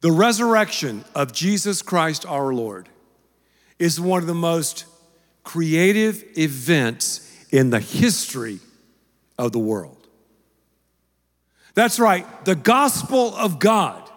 The 0.00 0.10
resurrection 0.10 1.04
of 1.14 1.32
Jesus 1.32 1.82
Christ 1.82 2.24
our 2.24 2.54
Lord 2.54 2.88
is 3.78 4.00
one 4.00 4.22
of 4.22 4.26
the 4.26 4.34
most 4.34 4.86
creative 5.44 6.24
events 6.38 7.26
in 7.50 7.70
the 7.70 7.80
history 7.80 8.60
of 9.38 9.52
the 9.52 9.58
world. 9.58 9.96
That's 11.74 11.98
right, 11.98 12.26
the 12.44 12.54
gospel 12.54 13.34
of 13.34 13.58
God 13.58 14.08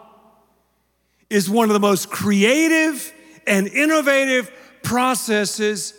is 1.29 1.49
one 1.49 1.69
of 1.69 1.73
the 1.73 1.79
most 1.79 2.09
creative 2.09 3.11
and 3.45 3.67
innovative 3.67 4.51
processes 4.83 5.93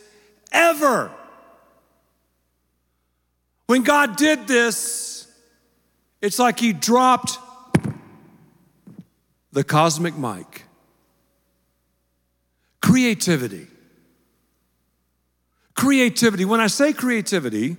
ever. 0.53 1.11
When 3.67 3.83
God 3.83 4.17
did 4.17 4.47
this, 4.47 5.27
it's 6.21 6.39
like 6.39 6.59
He 6.59 6.73
dropped 6.73 7.39
the 9.55 9.65
cosmic 9.65 10.17
mic. 10.19 10.65
Creativity. 12.83 13.69
Creativity. 15.75 16.45
When 16.45 16.61
I 16.61 16.67
say 16.67 16.93
creativity, 16.93 17.77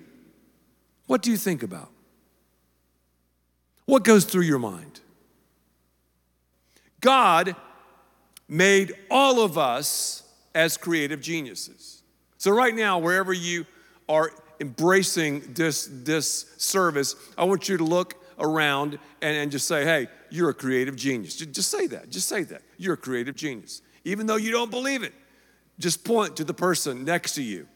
what 1.05 1.21
do 1.21 1.29
you 1.29 1.37
think 1.37 1.63
about? 1.63 1.91
What 3.85 4.03
goes 4.03 4.23
through 4.25 4.43
your 4.43 4.57
mind? 4.57 5.01
God 7.01 7.55
made 8.47 8.93
all 9.11 9.43
of 9.43 9.57
us 9.57 10.23
as 10.55 10.77
creative 10.77 11.21
geniuses. 11.21 12.01
So, 12.37 12.51
right 12.51 12.73
now, 12.73 12.99
wherever 12.99 13.33
you 13.33 13.65
are 14.07 14.31
embracing 14.61 15.53
this, 15.53 15.89
this 15.91 16.45
service, 16.57 17.15
I 17.37 17.43
want 17.43 17.67
you 17.67 17.77
to 17.77 17.83
look 17.83 18.15
around 18.39 18.99
and, 19.21 19.37
and 19.37 19.51
just 19.51 19.67
say, 19.67 19.83
hey, 19.83 20.07
you're 20.29 20.49
a 20.49 20.53
creative 20.53 20.95
genius. 20.95 21.35
Just, 21.35 21.51
just 21.51 21.69
say 21.69 21.87
that. 21.87 22.09
Just 22.09 22.27
say 22.27 22.43
that. 22.43 22.61
You're 22.77 22.95
a 22.95 22.97
creative 22.97 23.35
genius. 23.35 23.81
Even 24.03 24.27
though 24.27 24.35
you 24.35 24.51
don't 24.51 24.71
believe 24.71 25.03
it, 25.03 25.13
just 25.79 26.03
point 26.03 26.37
to 26.37 26.43
the 26.43 26.53
person 26.53 27.03
next 27.03 27.35
to 27.35 27.43
you 27.43 27.67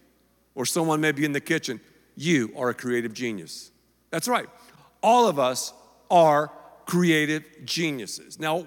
or 0.55 0.65
someone 0.65 1.01
maybe 1.01 1.25
in 1.25 1.31
the 1.31 1.41
kitchen. 1.41 1.79
You 2.15 2.51
are 2.57 2.69
a 2.69 2.73
creative 2.73 3.13
genius. 3.13 3.71
That's 4.09 4.27
right. 4.27 4.47
All 5.01 5.27
of 5.27 5.39
us 5.39 5.73
are 6.11 6.51
creative 6.85 7.43
geniuses. 7.65 8.39
Now, 8.39 8.65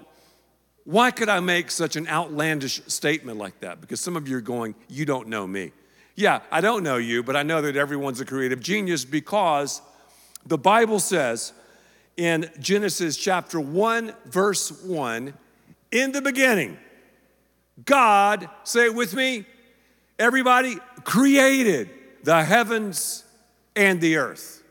why 0.85 1.11
could 1.11 1.29
I 1.29 1.39
make 1.39 1.71
such 1.71 1.95
an 1.95 2.07
outlandish 2.07 2.81
statement 2.87 3.37
like 3.37 3.59
that? 3.61 3.79
Because 3.79 4.01
some 4.01 4.17
of 4.17 4.27
you 4.27 4.37
are 4.37 4.41
going, 4.41 4.75
You 4.89 5.05
don't 5.05 5.27
know 5.27 5.47
me. 5.47 5.71
Yeah, 6.15 6.41
I 6.51 6.61
don't 6.61 6.83
know 6.83 6.97
you, 6.97 7.23
but 7.23 7.35
I 7.35 7.43
know 7.43 7.61
that 7.61 7.75
everyone's 7.75 8.21
a 8.21 8.25
creative 8.25 8.59
genius 8.59 9.03
because 9.05 9.81
the 10.45 10.57
Bible 10.57 10.99
says 10.99 11.53
in 12.17 12.49
Genesis 12.59 13.17
chapter 13.17 13.59
1, 13.59 14.13
verse 14.25 14.71
1, 14.83 15.33
in 15.91 16.11
the 16.11 16.21
beginning, 16.21 16.77
God, 17.85 18.49
say 18.63 18.85
it 18.85 18.95
with 18.95 19.13
me, 19.15 19.45
everybody, 20.19 20.77
created 21.03 21.89
the 22.23 22.43
heavens 22.43 23.23
and 23.75 23.99
the 23.99 24.17
earth. 24.17 24.63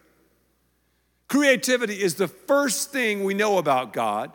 Creativity 1.28 2.00
is 2.00 2.14
the 2.14 2.28
first 2.28 2.90
thing 2.92 3.24
we 3.24 3.34
know 3.34 3.58
about 3.58 3.92
God, 3.92 4.32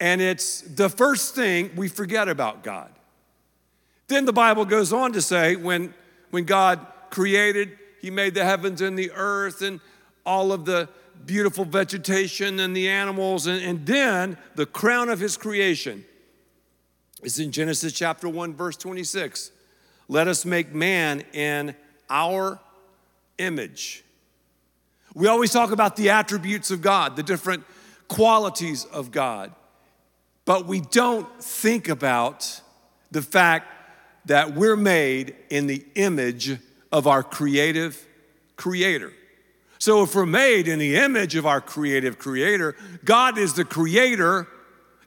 and 0.00 0.20
it's 0.20 0.62
the 0.62 0.88
first 0.88 1.34
thing 1.34 1.70
we 1.76 1.88
forget 1.88 2.28
about 2.28 2.62
God. 2.62 2.90
Then 4.08 4.24
the 4.24 4.32
Bible 4.32 4.64
goes 4.64 4.92
on 4.92 5.12
to 5.12 5.22
say 5.22 5.54
when, 5.54 5.94
when 6.30 6.44
God 6.44 6.84
created, 7.10 7.78
He 8.00 8.10
made 8.10 8.34
the 8.34 8.44
heavens 8.44 8.80
and 8.80 8.98
the 8.98 9.12
earth 9.12 9.62
and 9.62 9.80
all 10.26 10.52
of 10.52 10.64
the 10.64 10.88
beautiful 11.26 11.64
vegetation 11.64 12.60
and 12.60 12.76
the 12.76 12.88
animals. 12.88 13.46
And, 13.46 13.62
and 13.62 13.86
then 13.86 14.36
the 14.54 14.66
crown 14.66 15.08
of 15.08 15.20
His 15.20 15.36
creation 15.36 16.04
is 17.22 17.38
in 17.38 17.52
Genesis 17.52 17.92
chapter 17.92 18.28
1, 18.28 18.54
verse 18.54 18.76
26. 18.76 19.52
Let 20.08 20.28
us 20.28 20.44
make 20.44 20.74
man 20.74 21.22
in 21.32 21.74
our 22.10 22.58
image. 23.38 24.04
We 25.14 25.26
always 25.26 25.52
talk 25.52 25.70
about 25.70 25.96
the 25.96 26.10
attributes 26.10 26.70
of 26.70 26.80
God, 26.80 27.16
the 27.16 27.22
different 27.22 27.64
qualities 28.08 28.84
of 28.86 29.10
God, 29.10 29.52
but 30.44 30.66
we 30.66 30.80
don't 30.80 31.26
think 31.42 31.88
about 31.88 32.60
the 33.10 33.22
fact 33.22 33.68
that 34.26 34.54
we're 34.54 34.76
made 34.76 35.34
in 35.50 35.66
the 35.66 35.84
image 35.94 36.58
of 36.90 37.06
our 37.06 37.22
creative 37.22 38.06
creator. 38.56 39.12
So, 39.82 40.04
if 40.04 40.14
we're 40.14 40.26
made 40.26 40.68
in 40.68 40.78
the 40.78 40.94
image 40.94 41.34
of 41.34 41.44
our 41.44 41.60
creative 41.60 42.16
creator, 42.16 42.76
God 43.04 43.36
is 43.36 43.54
the 43.54 43.64
creator 43.64 44.46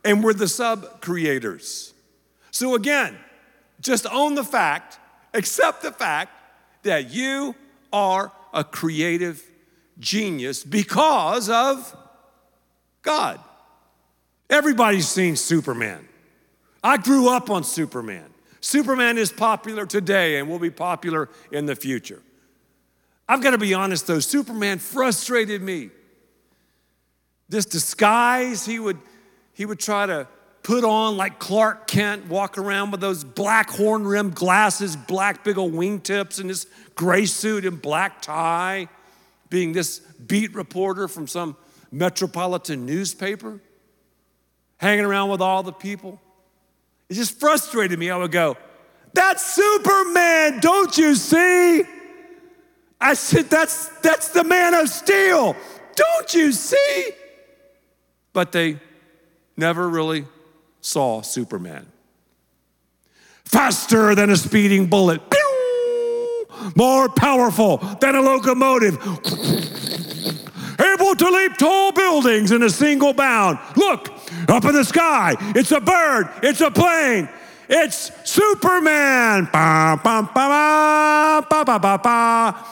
and 0.03 0.21
we're 0.21 0.33
the 0.33 0.49
sub 0.49 0.99
creators. 0.99 1.93
So, 2.51 2.75
again, 2.75 3.15
just 3.79 4.05
own 4.11 4.35
the 4.35 4.43
fact, 4.43 4.99
accept 5.33 5.81
the 5.81 5.93
fact 5.93 6.33
that 6.83 7.09
you 7.09 7.55
are 7.93 8.33
a 8.53 8.65
creative 8.65 9.41
genius 9.97 10.65
because 10.65 11.49
of 11.49 11.95
God. 13.01 13.39
Everybody's 14.49 15.07
seen 15.07 15.37
Superman. 15.37 16.05
I 16.83 16.97
grew 16.97 17.29
up 17.29 17.49
on 17.49 17.63
Superman. 17.63 18.25
Superman 18.59 19.17
is 19.17 19.31
popular 19.31 19.85
today 19.85 20.37
and 20.37 20.49
will 20.49 20.59
be 20.59 20.69
popular 20.69 21.29
in 21.49 21.65
the 21.65 21.77
future. 21.77 22.21
I've 23.27 23.41
got 23.41 23.51
to 23.51 23.57
be 23.57 23.73
honest 23.73 24.07
though, 24.07 24.19
Superman 24.19 24.79
frustrated 24.79 25.61
me. 25.61 25.89
This 27.49 27.65
disguise 27.65 28.65
he 28.65 28.79
would 28.79 28.99
he 29.53 29.65
would 29.65 29.79
try 29.79 30.05
to 30.05 30.27
put 30.63 30.83
on 30.83 31.15
like 31.15 31.39
Clark 31.39 31.87
Kent, 31.87 32.27
walk 32.27 32.57
around 32.57 32.91
with 32.91 32.99
those 32.99 33.23
black 33.23 33.69
horn 33.69 34.05
rimmed 34.05 34.35
glasses, 34.35 34.95
black 34.95 35.43
big 35.43 35.57
old 35.57 35.73
wingtips, 35.73 36.39
and 36.39 36.49
this 36.49 36.65
gray 36.95 37.25
suit 37.25 37.65
and 37.65 37.81
black 37.81 38.21
tie, 38.21 38.87
being 39.49 39.73
this 39.73 39.99
beat 39.99 40.55
reporter 40.55 41.07
from 41.07 41.27
some 41.27 41.55
metropolitan 41.91 42.85
newspaper, 42.85 43.61
hanging 44.77 45.05
around 45.05 45.29
with 45.29 45.41
all 45.41 45.63
the 45.63 45.71
people. 45.71 46.19
It 47.09 47.13
just 47.13 47.39
frustrated 47.39 47.97
me. 47.99 48.09
I 48.09 48.17
would 48.17 48.31
go, 48.31 48.57
That's 49.13 49.45
Superman, 49.45 50.59
don't 50.59 50.97
you 50.97 51.15
see? 51.15 51.83
I 52.99 53.13
said, 53.13 53.49
That's, 53.49 53.89
that's 53.99 54.29
the 54.29 54.43
man 54.43 54.73
of 54.73 54.89
steel, 54.89 55.55
don't 55.95 56.33
you 56.33 56.51
see? 56.51 57.09
But 58.33 58.51
they 58.51 58.79
never 59.57 59.87
really 59.87 60.25
saw 60.81 61.21
Superman. 61.21 61.87
Faster 63.45 64.15
than 64.15 64.29
a 64.29 64.35
speeding 64.35 64.87
bullet, 64.87 65.21
more 66.75 67.09
powerful 67.09 67.77
than 67.99 68.15
a 68.15 68.21
locomotive, 68.21 68.95
able 70.79 71.15
to 71.15 71.29
leap 71.29 71.57
tall 71.57 71.91
buildings 71.91 72.51
in 72.51 72.63
a 72.63 72.69
single 72.69 73.13
bound. 73.13 73.59
Look, 73.75 74.09
up 74.47 74.65
in 74.65 74.73
the 74.73 74.83
sky, 74.83 75.35
it's 75.55 75.71
a 75.71 75.79
bird, 75.79 76.29
it's 76.43 76.61
a 76.61 76.71
plane, 76.71 77.29
it's 77.69 78.11
Superman. 78.29 79.49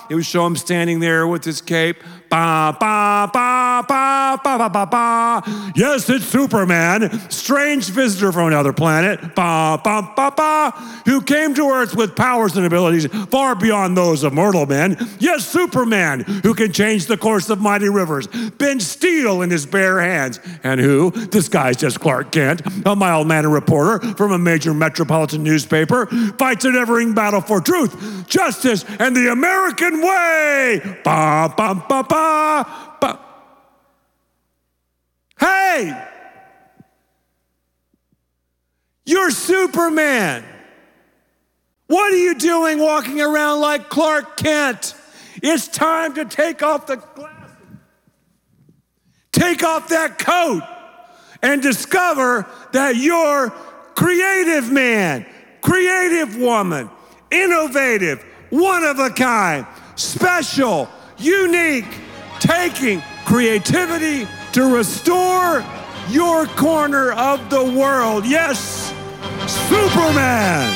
It 0.09 0.15
would 0.15 0.25
show 0.25 0.45
him 0.45 0.55
standing 0.55 0.99
there 0.99 1.27
with 1.27 1.43
his 1.43 1.61
cape. 1.61 2.03
Ba, 2.33 2.75
ba, 2.79 3.29
ba, 3.31 3.85
ba, 3.87 4.39
ba, 4.43 4.57
ba, 4.57 4.67
ba, 4.67 4.85
ba. 4.87 5.71
Yes, 5.75 6.09
it's 6.09 6.25
Superman, 6.25 7.29
strange 7.29 7.91
visitor 7.91 8.31
from 8.31 8.47
another 8.47 8.73
planet, 8.73 9.21
ba, 9.35 9.79
ba, 9.83 10.11
ba, 10.15 10.33
ba, 10.35 10.71
who 11.05 11.21
came 11.21 11.53
to 11.53 11.69
Earth 11.69 11.95
with 11.95 12.15
powers 12.15 12.57
and 12.57 12.65
abilities 12.65 13.05
far 13.29 13.53
beyond 13.53 13.95
those 13.95 14.23
of 14.23 14.33
mortal 14.33 14.65
men. 14.65 14.97
Yes, 15.19 15.45
Superman, 15.45 16.21
who 16.41 16.55
can 16.55 16.71
change 16.73 17.05
the 17.05 17.17
course 17.17 17.51
of 17.51 17.61
mighty 17.61 17.87
rivers, 17.87 18.25
bend 18.57 18.81
steel 18.81 19.43
in 19.43 19.51
his 19.51 19.67
bare 19.67 20.01
hands, 20.01 20.39
and 20.63 20.79
who, 20.79 21.11
disguised 21.27 21.83
as 21.83 21.99
Clark 21.99 22.31
Kent, 22.31 22.63
a 22.83 22.95
mild 22.95 23.27
mannered 23.27 23.51
reporter 23.51 23.99
from 24.15 24.31
a 24.31 24.39
major 24.39 24.73
metropolitan 24.73 25.43
newspaper, 25.43 26.07
fights 26.39 26.65
a 26.65 26.71
never 26.71 26.97
ending 26.97 27.13
battle 27.13 27.41
for 27.41 27.61
truth, 27.61 28.27
justice, 28.27 28.85
and 28.97 29.15
the 29.15 29.31
American 29.31 30.01
way. 30.01 30.81
Ba, 31.03 31.53
ba, 31.55 31.75
ba, 31.87 32.03
ba. 32.09 32.22
Ba, 32.23 33.19
Hey, 35.39 36.07
you're 39.05 39.31
Superman. 39.31 40.45
What 41.87 42.13
are 42.13 42.17
you 42.17 42.35
doing 42.35 42.79
walking 42.79 43.19
around 43.19 43.59
like 43.59 43.89
Clark 43.89 44.37
Kent? 44.37 44.95
It's 45.41 45.67
time 45.67 46.13
to 46.15 46.23
take 46.23 46.63
off 46.63 46.87
the 46.87 46.95
glasses, 46.95 47.77
take 49.33 49.63
off 49.63 49.89
that 49.89 50.17
coat, 50.17 50.61
and 51.41 51.61
discover 51.61 52.47
that 52.71 52.95
you're 52.95 53.49
creative 53.95 54.71
man, 54.71 55.25
creative 55.61 56.37
woman, 56.37 56.89
innovative, 57.31 58.23
one 58.49 58.83
of 58.85 58.99
a 58.99 59.09
kind, 59.09 59.67
special, 59.95 60.87
unique 61.17 61.85
taking 62.43 63.01
creativity 63.23 64.27
to 64.51 64.75
restore 64.75 65.63
your 66.09 66.45
corner 66.45 67.13
of 67.13 67.49
the 67.49 67.63
world. 67.63 68.25
Yes, 68.25 68.89
Superman. 69.47 70.69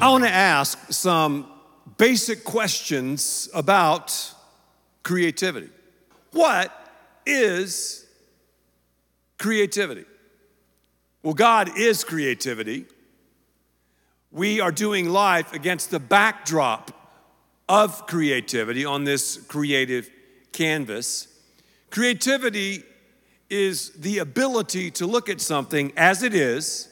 I 0.00 0.08
want 0.10 0.24
to 0.24 0.30
ask 0.30 0.90
some 0.90 1.46
basic 1.98 2.42
questions 2.42 3.50
about 3.52 4.32
creativity. 5.02 5.68
What 6.30 6.72
is 7.26 8.06
creativity? 9.38 10.06
Well, 11.22 11.34
God 11.34 11.76
is 11.76 12.02
creativity. 12.02 12.86
We 14.32 14.60
are 14.60 14.72
doing 14.72 15.10
life 15.10 15.52
against 15.52 15.90
the 15.90 16.00
backdrop 16.00 16.90
of 17.68 18.06
creativity 18.06 18.84
on 18.84 19.04
this 19.04 19.36
creative 19.36 20.10
canvas. 20.52 21.28
Creativity 21.90 22.82
is 23.50 23.90
the 23.90 24.18
ability 24.18 24.90
to 24.92 25.06
look 25.06 25.28
at 25.28 25.40
something 25.40 25.92
as 25.96 26.22
it 26.22 26.34
is, 26.34 26.88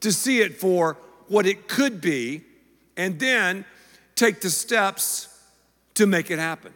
to 0.00 0.12
see 0.12 0.40
it 0.40 0.60
for 0.60 0.98
what 1.28 1.46
it 1.46 1.66
could 1.66 2.00
be, 2.00 2.42
and 2.96 3.18
then 3.18 3.64
take 4.14 4.42
the 4.42 4.50
steps 4.50 5.28
to 5.94 6.06
make 6.06 6.30
it 6.30 6.38
happen. 6.38 6.74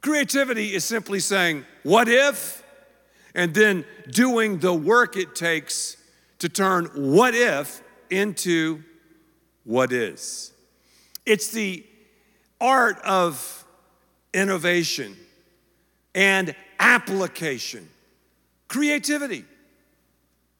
Creativity 0.00 0.74
is 0.74 0.84
simply 0.84 1.20
saying, 1.20 1.64
What 1.84 2.08
if? 2.08 2.60
and 3.34 3.54
then 3.54 3.84
doing 4.10 4.58
the 4.58 4.74
work 4.74 5.16
it 5.16 5.34
takes 5.34 5.96
to 6.38 6.48
turn 6.48 6.86
what 6.94 7.34
if 7.34 7.82
into 8.10 8.82
what 9.64 9.92
is. 9.92 10.52
It's 11.26 11.50
the 11.50 11.84
art 12.60 12.98
of 13.04 13.64
innovation 14.32 15.16
and 16.14 16.54
application, 16.78 17.88
creativity. 18.68 19.44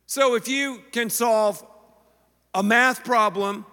So 0.06 0.34
if 0.34 0.48
you 0.48 0.82
can 0.92 1.10
solve 1.10 1.64
a 2.54 2.62
math 2.62 3.04
problem, 3.04 3.64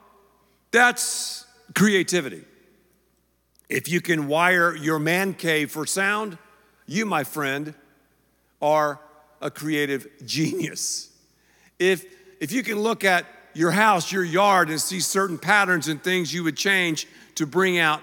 that's 0.71 1.45
creativity. 1.73 2.43
If 3.69 3.89
you 3.89 4.01
can 4.01 4.27
wire 4.27 4.75
your 4.75 4.99
man 4.99 5.33
cave 5.33 5.71
for 5.71 5.85
sound, 5.85 6.37
you, 6.85 7.05
my 7.05 7.23
friend, 7.23 7.73
are 8.61 8.99
a 9.41 9.51
creative 9.51 10.07
genius. 10.25 11.11
If, 11.79 12.05
if 12.39 12.51
you 12.51 12.63
can 12.63 12.79
look 12.79 13.03
at 13.03 13.25
your 13.57 13.71
house, 13.71 14.11
your 14.11 14.23
yard, 14.23 14.69
and 14.69 14.79
see 14.79 14.99
certain 14.99 15.37
patterns 15.37 15.87
and 15.87 16.03
things 16.03 16.31
you 16.33 16.43
would 16.43 16.55
change 16.55 17.07
to 17.35 17.47
bring 17.47 17.79
out 17.79 18.01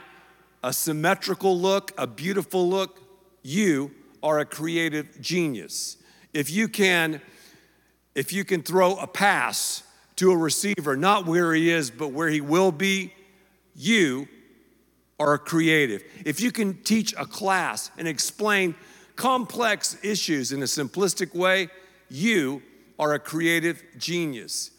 a 0.65 0.73
symmetrical 0.73 1.56
look, 1.56 1.93
a 1.97 2.06
beautiful 2.06 2.69
look, 2.69 2.99
you 3.43 3.93
are 4.23 4.41
a 4.41 4.45
creative 4.45 5.21
genius. 5.21 5.97
If 6.33 6.51
you 6.51 6.67
can, 6.67 7.21
if 8.15 8.33
you 8.33 8.45
can 8.45 8.62
throw 8.62 8.97
a 8.97 9.06
pass 9.06 9.85
to 10.17 10.33
a 10.33 10.37
receiver, 10.37 10.97
not 10.97 11.27
where 11.27 11.53
he 11.55 11.71
is, 11.71 11.91
but 11.91 12.09
where 12.09 12.29
he 12.29 12.41
will 12.41 12.73
be, 12.73 13.12
you 13.77 14.27
are 15.21 15.35
a 15.35 15.39
creative. 15.39 16.03
If 16.25 16.41
you 16.41 16.51
can 16.51 16.83
teach 16.83 17.15
a 17.17 17.27
class 17.27 17.91
and 17.97 18.09
explain 18.09 18.75
complex 19.15 19.99
issues 20.03 20.51
in 20.51 20.62
a 20.62 20.67
simplistic 20.67 21.33
way, 21.35 21.69
you 22.09 22.62
are 22.99 23.15
a 23.15 23.19
creative 23.21 23.83
genius. 23.99 24.71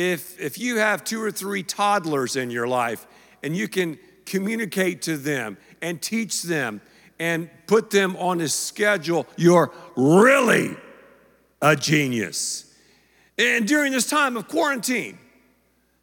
If, 0.00 0.38
if 0.38 0.58
you 0.58 0.76
have 0.76 1.02
two 1.02 1.20
or 1.20 1.32
three 1.32 1.64
toddlers 1.64 2.36
in 2.36 2.52
your 2.52 2.68
life 2.68 3.04
and 3.42 3.56
you 3.56 3.66
can 3.66 3.98
communicate 4.26 5.02
to 5.02 5.16
them 5.16 5.58
and 5.82 6.00
teach 6.00 6.44
them 6.44 6.80
and 7.18 7.50
put 7.66 7.90
them 7.90 8.14
on 8.14 8.40
a 8.40 8.46
schedule, 8.46 9.26
you're 9.36 9.72
really 9.96 10.76
a 11.60 11.74
genius. 11.74 12.72
And 13.36 13.66
during 13.66 13.90
this 13.90 14.08
time 14.08 14.36
of 14.36 14.46
quarantine, 14.46 15.18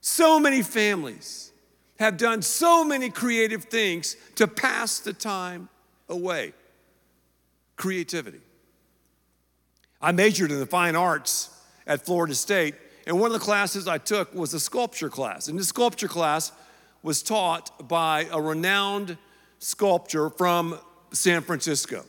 so 0.02 0.42
many 0.42 0.62
families 0.62 1.54
have 1.98 2.18
done 2.18 2.42
so 2.42 2.84
many 2.84 3.10
creative 3.10 3.64
things 3.64 4.18
to 4.36 4.46
pass 4.46 5.00
the 5.00 5.14
time 5.14 5.70
away 6.10 6.52
creativity. 7.78 8.42
I 10.02 10.12
majored 10.12 10.52
in 10.52 10.60
the 10.60 10.66
fine 10.66 10.98
arts 10.98 11.50
at 11.88 12.06
Florida 12.06 12.36
State, 12.36 12.76
and 13.06 13.20
one 13.20 13.28
of 13.28 13.34
the 13.34 13.46
classes 13.46 13.88
I 13.88 13.98
took 13.98 14.34
was 14.34 14.54
a 14.54 14.60
sculpture 14.60 15.10
class. 15.10 15.48
And 15.48 15.60
this 15.60 15.68
sculpture 15.68 16.08
class 16.08 16.52
was 17.04 17.22
taught 17.22 17.88
by 17.88 18.28
a 18.32 18.42
renowned 18.42 19.18
sculptor 19.60 20.30
from 20.30 20.80
San 21.12 21.42
Francisco. 21.42 22.04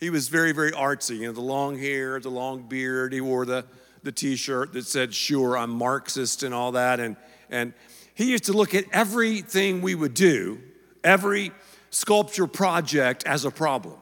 He 0.00 0.10
was 0.10 0.28
very, 0.28 0.52
very 0.52 0.72
artsy, 0.72 1.18
you 1.18 1.26
know, 1.26 1.32
the 1.32 1.40
long 1.40 1.78
hair, 1.78 2.18
the 2.18 2.30
long 2.30 2.62
beard. 2.62 3.12
He 3.12 3.20
wore 3.20 3.46
the, 3.46 3.64
the 4.02 4.10
t 4.10 4.34
shirt 4.34 4.72
that 4.72 4.86
said, 4.86 5.14
Sure, 5.14 5.56
I'm 5.56 5.70
Marxist 5.70 6.42
and 6.42 6.52
all 6.52 6.72
that. 6.72 6.98
And, 6.98 7.16
and 7.48 7.74
he 8.14 8.30
used 8.30 8.44
to 8.44 8.52
look 8.52 8.74
at 8.74 8.84
everything 8.92 9.82
we 9.82 9.94
would 9.94 10.14
do, 10.14 10.58
every 11.04 11.52
sculpture 11.90 12.46
project, 12.46 13.24
as 13.24 13.44
a 13.44 13.50
problem. 13.50 13.96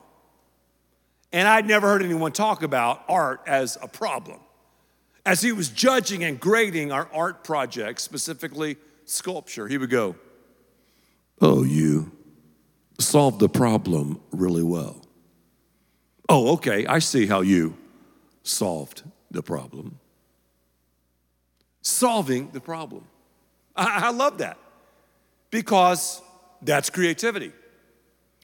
And 1.32 1.46
I'd 1.46 1.66
never 1.66 1.88
heard 1.88 2.02
anyone 2.02 2.32
talk 2.32 2.62
about 2.62 3.02
art 3.08 3.42
as 3.46 3.76
a 3.82 3.88
problem. 3.88 4.40
As 5.26 5.42
he 5.42 5.52
was 5.52 5.68
judging 5.68 6.24
and 6.24 6.40
grading 6.40 6.92
our 6.92 7.08
art 7.12 7.44
projects, 7.44 8.02
specifically 8.02 8.76
sculpture, 9.04 9.68
he 9.68 9.78
would 9.78 9.90
go, 9.90 10.16
Oh, 11.40 11.62
you 11.62 12.12
solved 12.98 13.38
the 13.38 13.48
problem 13.48 14.20
really 14.32 14.62
well. 14.62 15.02
Oh, 16.28 16.54
okay, 16.54 16.86
I 16.86 16.98
see 16.98 17.26
how 17.26 17.40
you 17.40 17.76
solved 18.42 19.02
the 19.30 19.42
problem. 19.42 19.98
Solving 21.82 22.50
the 22.50 22.60
problem. 22.60 23.04
I, 23.76 24.06
I 24.06 24.10
love 24.10 24.38
that 24.38 24.58
because 25.50 26.20
that's 26.60 26.90
creativity. 26.90 27.52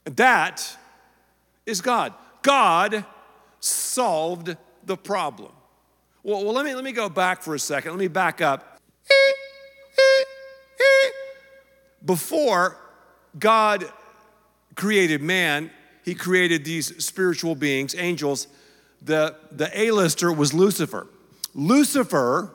That 0.05 0.77
is 1.67 1.81
God. 1.81 2.15
God 2.43 3.05
solved 3.61 4.56
the 4.85 4.97
problem. 4.97 5.53
Well, 6.25 6.43
well, 6.43 6.55
let, 6.55 6.65
me, 6.65 6.75
let 6.75 6.82
me 6.82 6.93
go 6.93 7.11
back 7.11 7.43
for 7.43 7.55
a 7.55 7.59
second. 7.59 7.93
Let 7.93 8.00
me 8.00 8.09
back 8.09 8.41
up. 8.41 8.81
Before 12.03 12.79
God 13.38 13.85
created 14.75 15.21
man, 15.21 15.71
he 16.03 16.15
created 16.15 16.65
these 16.65 17.05
spiritual 17.05 17.55
beings, 17.55 17.94
angels. 17.94 18.49
The, 19.03 19.37
the 19.53 19.70
A-lister 19.79 20.32
was 20.32 20.55
Lucifer. 20.55 21.06
Lucifer 21.55 22.51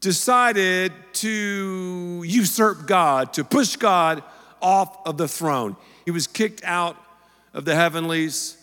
decided 0.00 0.92
to 1.14 2.22
usurp 2.24 2.86
God, 2.86 3.32
to 3.32 3.42
push 3.42 3.74
God 3.74 4.22
off 4.62 5.04
of 5.04 5.16
the 5.16 5.26
throne. 5.26 5.74
He 6.04 6.12
was 6.12 6.28
kicked 6.28 6.62
out 6.62 6.96
of 7.52 7.64
the 7.64 7.74
heavenlies 7.74 8.56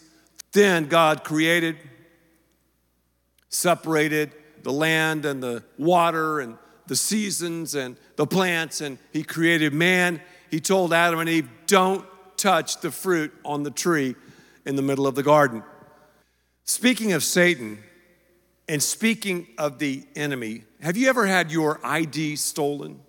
then 0.51 0.87
God 0.87 1.23
created, 1.23 1.77
separated 3.51 4.31
the 4.63 4.71
land 4.71 5.25
and 5.25 5.41
the 5.41 5.63
water 5.77 6.39
and 6.39 6.57
the 6.87 6.95
seasons 6.95 7.75
and 7.75 7.95
the 8.15 8.25
plants, 8.25 8.81
and 8.81 8.97
He 9.13 9.23
created 9.23 9.73
man. 9.73 10.21
He 10.49 10.59
told 10.59 10.93
Adam 10.93 11.19
and 11.19 11.29
Eve, 11.29 11.49
Don't 11.67 12.05
touch 12.37 12.81
the 12.81 12.91
fruit 12.91 13.33
on 13.45 13.63
the 13.63 13.71
tree 13.71 14.15
in 14.65 14.75
the 14.75 14.81
middle 14.81 15.07
of 15.07 15.15
the 15.15 15.23
garden. 15.23 15.63
Speaking 16.65 17.13
of 17.13 17.23
Satan 17.23 17.79
and 18.67 18.81
speaking 18.81 19.47
of 19.57 19.79
the 19.79 20.03
enemy, 20.15 20.63
have 20.81 20.97
you 20.97 21.09
ever 21.09 21.25
had 21.25 21.51
your 21.51 21.79
ID 21.83 22.35
stolen? 22.37 22.99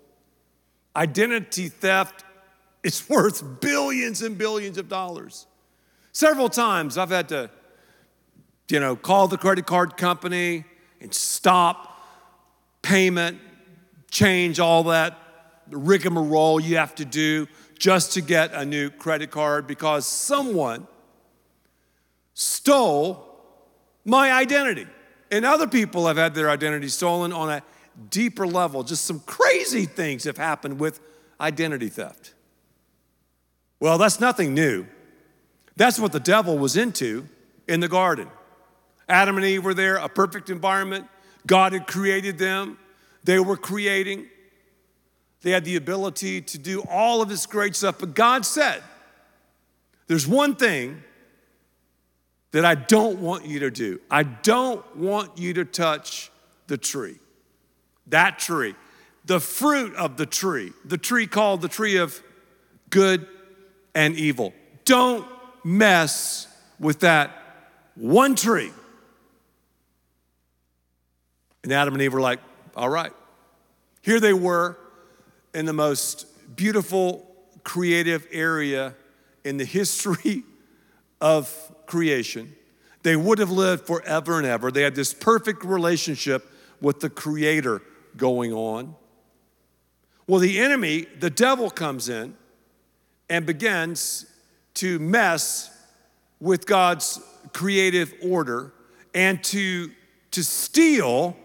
Identity 0.95 1.69
theft, 1.69 2.23
it's 2.83 3.09
worth 3.09 3.61
billions 3.61 4.21
and 4.21 4.37
billions 4.37 4.77
of 4.77 4.89
dollars. 4.89 5.47
Several 6.11 6.49
times 6.49 6.97
I've 6.97 7.09
had 7.09 7.29
to, 7.29 7.49
you 8.69 8.79
know, 8.79 8.95
call 8.95 9.27
the 9.27 9.37
credit 9.37 9.65
card 9.65 9.97
company 9.97 10.65
and 11.01 11.13
stop 11.13 11.97
payment, 12.81 13.39
change 14.09 14.59
all 14.59 14.83
that 14.83 15.17
rigmarole 15.69 16.59
you 16.59 16.77
have 16.77 16.95
to 16.95 17.05
do 17.05 17.47
just 17.79 18.13
to 18.13 18.21
get 18.21 18.53
a 18.53 18.65
new 18.65 18.89
credit 18.89 19.31
card 19.31 19.67
because 19.67 20.05
someone 20.05 20.87
stole 22.33 23.29
my 24.05 24.31
identity. 24.31 24.87
And 25.31 25.45
other 25.45 25.67
people 25.67 26.07
have 26.07 26.17
had 26.17 26.35
their 26.35 26.49
identity 26.49 26.89
stolen 26.89 27.33
on 27.33 27.49
a 27.49 27.63
deeper 28.09 28.45
level. 28.45 28.83
Just 28.83 29.05
some 29.05 29.19
crazy 29.21 29.85
things 29.85 30.25
have 30.25 30.37
happened 30.37 30.79
with 30.79 30.99
identity 31.41 31.89
theft. 31.89 32.33
Well, 33.79 33.97
that's 33.97 34.19
nothing 34.19 34.53
new. 34.53 34.85
That's 35.75 35.99
what 35.99 36.11
the 36.11 36.19
devil 36.19 36.57
was 36.57 36.77
into 36.77 37.27
in 37.67 37.79
the 37.79 37.87
garden. 37.87 38.29
Adam 39.07 39.37
and 39.37 39.45
Eve 39.45 39.63
were 39.63 39.73
there, 39.73 39.97
a 39.97 40.09
perfect 40.09 40.49
environment. 40.49 41.07
God 41.45 41.73
had 41.73 41.87
created 41.87 42.37
them, 42.37 42.77
they 43.23 43.39
were 43.39 43.57
creating. 43.57 44.27
They 45.41 45.51
had 45.51 45.65
the 45.65 45.75
ability 45.75 46.41
to 46.41 46.57
do 46.57 46.81
all 46.89 47.21
of 47.21 47.27
this 47.27 47.45
great 47.45 47.75
stuff. 47.75 47.99
But 47.99 48.13
God 48.15 48.45
said, 48.45 48.81
There's 50.07 50.25
one 50.25 50.55
thing 50.55 51.03
that 52.51 52.63
I 52.63 52.75
don't 52.75 53.19
want 53.19 53.45
you 53.45 53.59
to 53.59 53.71
do. 53.71 53.99
I 54.09 54.23
don't 54.23 54.95
want 54.95 55.37
you 55.37 55.53
to 55.55 55.65
touch 55.65 56.31
the 56.67 56.77
tree. 56.77 57.19
That 58.07 58.39
tree. 58.39 58.75
The 59.25 59.39
fruit 59.39 59.95
of 59.95 60.17
the 60.17 60.25
tree. 60.25 60.71
The 60.85 60.97
tree 60.97 61.27
called 61.27 61.61
the 61.61 61.67
tree 61.67 61.97
of 61.97 62.21
good 62.89 63.27
and 63.93 64.15
evil. 64.15 64.53
Don't 64.85 65.27
mess 65.63 66.47
with 66.79 67.01
that 67.01 67.31
one 67.95 68.35
tree. 68.35 68.71
And 71.63 71.71
Adam 71.71 71.93
and 71.93 72.03
Eve 72.03 72.13
were 72.13 72.21
like, 72.21 72.39
all 72.75 72.89
right. 72.89 73.13
Here 74.01 74.19
they 74.19 74.33
were 74.33 74.77
in 75.53 75.65
the 75.65 75.73
most 75.73 76.25
beautiful, 76.55 77.25
creative 77.63 78.27
area 78.31 78.95
in 79.43 79.57
the 79.57 79.65
history 79.65 80.43
of 81.21 81.53
creation. 81.85 82.53
They 83.03 83.15
would 83.15 83.39
have 83.39 83.51
lived 83.51 83.85
forever 83.85 84.37
and 84.37 84.47
ever. 84.47 84.71
They 84.71 84.81
had 84.81 84.95
this 84.95 85.13
perfect 85.13 85.63
relationship 85.63 86.49
with 86.81 86.99
the 86.99 87.09
Creator 87.09 87.81
going 88.17 88.53
on. 88.53 88.95
Well, 90.27 90.39
the 90.39 90.59
enemy, 90.59 91.07
the 91.19 91.29
devil, 91.29 91.69
comes 91.69 92.07
in 92.07 92.35
and 93.29 93.45
begins 93.45 94.25
to 94.75 94.99
mess 94.99 95.69
with 96.39 96.65
God's 96.65 97.19
creative 97.53 98.13
order 98.21 98.73
and 99.13 99.43
to, 99.45 99.91
to 100.31 100.43
steal 100.43 101.35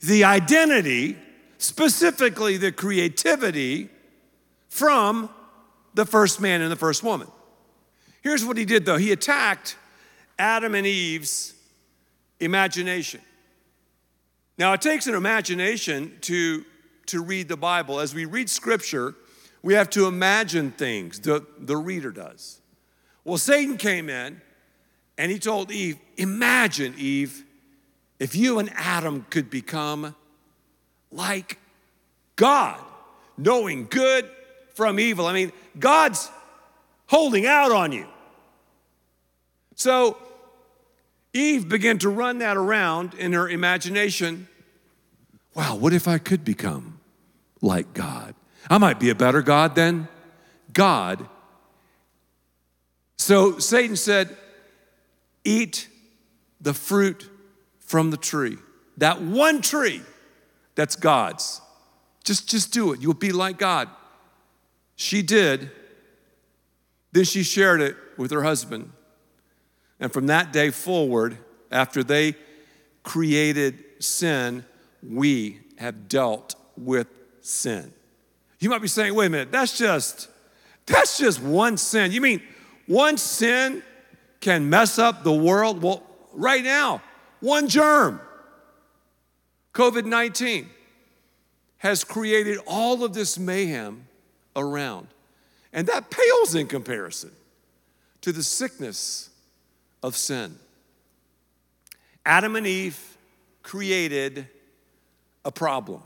the 0.00 0.24
identity, 0.24 1.16
specifically 1.58 2.56
the 2.56 2.72
creativity, 2.72 3.90
from 4.68 5.28
the 5.94 6.06
first 6.06 6.40
man 6.40 6.60
and 6.60 6.70
the 6.70 6.76
first 6.76 7.02
woman. 7.02 7.28
Here's 8.22 8.44
what 8.44 8.56
he 8.56 8.64
did 8.64 8.84
though 8.84 8.96
he 8.96 9.12
attacked 9.12 9.76
Adam 10.38 10.74
and 10.74 10.86
Eve's 10.86 11.54
imagination. 12.38 13.20
Now, 14.58 14.72
it 14.74 14.82
takes 14.82 15.06
an 15.06 15.14
imagination 15.14 16.18
to, 16.22 16.64
to 17.06 17.22
read 17.22 17.48
the 17.48 17.56
Bible. 17.56 17.98
As 17.98 18.14
we 18.14 18.26
read 18.26 18.50
scripture, 18.50 19.14
we 19.62 19.74
have 19.74 19.88
to 19.90 20.06
imagine 20.06 20.70
things, 20.70 21.18
the, 21.20 21.46
the 21.58 21.76
reader 21.76 22.10
does. 22.10 22.60
Well, 23.24 23.38
Satan 23.38 23.76
came 23.76 24.08
in 24.08 24.40
and 25.16 25.30
he 25.30 25.38
told 25.38 25.70
Eve, 25.70 25.98
Imagine, 26.16 26.94
Eve, 26.98 27.44
if 28.20 28.36
you 28.36 28.58
and 28.58 28.70
Adam 28.74 29.26
could 29.30 29.50
become 29.50 30.14
like 31.10 31.58
God, 32.36 32.78
knowing 33.36 33.86
good 33.90 34.30
from 34.74 35.00
evil. 35.00 35.26
I 35.26 35.32
mean, 35.32 35.52
God's 35.78 36.30
holding 37.06 37.46
out 37.46 37.72
on 37.72 37.90
you. 37.90 38.06
So 39.74 40.18
Eve 41.32 41.68
began 41.68 41.98
to 41.98 42.10
run 42.10 42.38
that 42.38 42.58
around 42.58 43.14
in 43.14 43.32
her 43.32 43.48
imagination. 43.48 44.46
Wow, 45.54 45.76
what 45.76 45.94
if 45.94 46.06
I 46.06 46.18
could 46.18 46.44
become 46.44 47.00
like 47.62 47.94
God? 47.94 48.34
I 48.68 48.76
might 48.76 49.00
be 49.00 49.08
a 49.08 49.14
better 49.14 49.40
God 49.40 49.74
than 49.74 50.08
God. 50.72 51.26
So 53.16 53.58
Satan 53.58 53.96
said, 53.96 54.36
Eat 55.42 55.88
the 56.60 56.74
fruit 56.74 57.29
from 57.90 58.12
the 58.12 58.16
tree. 58.16 58.56
That 58.98 59.20
one 59.20 59.62
tree 59.62 60.00
that's 60.76 60.94
God's. 60.94 61.60
Just, 62.22 62.48
just 62.48 62.72
do 62.72 62.92
it. 62.92 63.00
You'll 63.00 63.14
be 63.14 63.32
like 63.32 63.58
God. 63.58 63.88
She 64.94 65.22
did. 65.22 65.72
Then 67.10 67.24
she 67.24 67.42
shared 67.42 67.80
it 67.80 67.96
with 68.16 68.30
her 68.30 68.44
husband. 68.44 68.92
And 69.98 70.12
from 70.12 70.28
that 70.28 70.52
day 70.52 70.70
forward, 70.70 71.38
after 71.72 72.04
they 72.04 72.36
created 73.02 73.82
sin, 73.98 74.64
we 75.02 75.58
have 75.78 76.06
dealt 76.06 76.54
with 76.76 77.08
sin. 77.40 77.92
You 78.60 78.70
might 78.70 78.82
be 78.82 78.88
saying, 78.88 79.16
wait 79.16 79.26
a 79.26 79.30
minute, 79.30 79.50
that's 79.50 79.76
just 79.76 80.28
that's 80.86 81.18
just 81.18 81.42
one 81.42 81.76
sin. 81.76 82.12
You 82.12 82.20
mean 82.20 82.40
one 82.86 83.16
sin 83.16 83.82
can 84.38 84.70
mess 84.70 84.96
up 84.96 85.24
the 85.24 85.32
world? 85.32 85.82
Well, 85.82 86.04
right 86.32 86.62
now, 86.62 87.02
one 87.40 87.68
germ, 87.68 88.20
COVID 89.74 90.04
19, 90.04 90.68
has 91.78 92.04
created 92.04 92.58
all 92.66 93.04
of 93.04 93.14
this 93.14 93.38
mayhem 93.38 94.06
around. 94.54 95.08
And 95.72 95.86
that 95.86 96.10
pales 96.10 96.54
in 96.54 96.66
comparison 96.66 97.30
to 98.20 98.32
the 98.32 98.42
sickness 98.42 99.30
of 100.02 100.16
sin. 100.16 100.58
Adam 102.26 102.56
and 102.56 102.66
Eve 102.66 103.16
created 103.62 104.46
a 105.44 105.50
problem. 105.50 106.02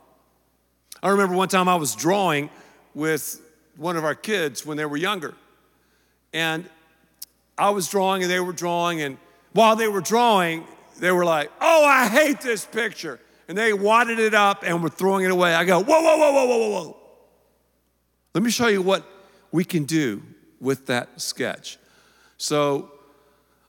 I 1.03 1.09
remember 1.09 1.35
one 1.35 1.49
time 1.49 1.69
I 1.69 1.75
was 1.75 1.95
drawing 1.95 2.51
with 2.95 3.41
one 3.77 3.97
of 3.97 4.05
our 4.05 4.15
kids 4.15 4.65
when 4.65 4.77
they 4.77 4.85
were 4.85 4.97
younger. 4.97 5.35
And 6.33 6.69
I 7.59 7.71
was 7.71 7.89
drawing 7.89 8.23
and 8.23 8.31
they 8.31 8.41
were 8.41 8.53
drawing, 8.53 9.01
and 9.01 9.19
while 9.53 9.77
they 9.77 9.89
were 9.89 10.01
drawing, 10.01 10.65
they 10.99 11.13
were 11.13 11.25
like, 11.25 11.51
oh, 11.61 11.85
I 11.85 12.09
hate 12.09 12.41
this 12.41 12.65
picture. 12.65 13.21
And 13.49 13.59
they 13.59 13.73
wadded 13.73 14.19
it 14.19 14.35
up 14.35 14.63
and 14.65 14.83
were 14.83 14.89
throwing 14.89 15.25
it 15.25 15.31
away. 15.31 15.55
I 15.55 15.65
go, 15.65 15.83
whoa, 15.83 16.01
whoa, 16.01 16.17
whoa, 16.17 16.33
whoa, 16.33 16.47
whoa, 16.47 16.59
whoa, 16.59 16.71
whoa. 16.71 16.97
Let 18.35 18.43
me 18.43 18.51
show 18.51 18.69
you 18.69 18.83
what 18.83 19.05
we 19.53 19.65
can 19.65 19.85
do 19.85 20.23
with 20.61 20.87
that 20.87 21.21
sketch. 21.21 21.79
So 22.39 22.91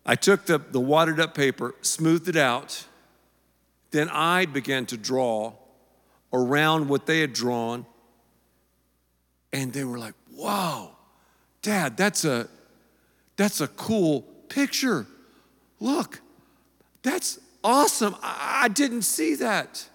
I 0.06 0.16
took 0.16 0.46
the, 0.46 0.58
the 0.58 0.80
wadded 0.80 1.20
up 1.20 1.36
paper, 1.36 1.76
smoothed 1.82 2.30
it 2.30 2.36
out, 2.36 2.86
then 3.92 4.10
I 4.10 4.46
began 4.46 4.86
to 4.88 4.98
draw 4.98 5.54
around 6.34 6.90
what 6.90 7.06
they 7.06 7.20
had 7.22 7.34
drawn. 7.34 7.86
And 9.54 9.72
they 9.72 9.84
were 9.84 9.98
like, 9.98 10.16
wow, 10.34 10.92
Dad, 11.62 11.96
that's 11.96 12.26
a 12.26 12.50
that's 13.38 13.62
a 13.62 13.68
cool 13.68 14.22
picture. 14.50 15.06
Look, 15.80 16.22
that's 17.06 17.40
awesome. 17.64 18.16
I, 18.24 18.68
didn't 18.68 19.04
see 19.04 19.36
that. 19.36 19.88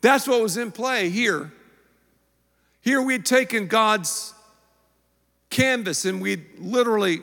That's 0.00 0.26
what 0.26 0.40
was 0.40 0.56
in 0.56 0.72
play 0.72 1.10
here. 1.10 1.52
Here 2.80 3.02
we 3.02 3.12
had 3.12 3.26
taken 3.26 3.66
God's 3.66 4.32
canvas 5.50 6.06
and 6.06 6.22
we'd 6.22 6.44
literally 6.58 7.20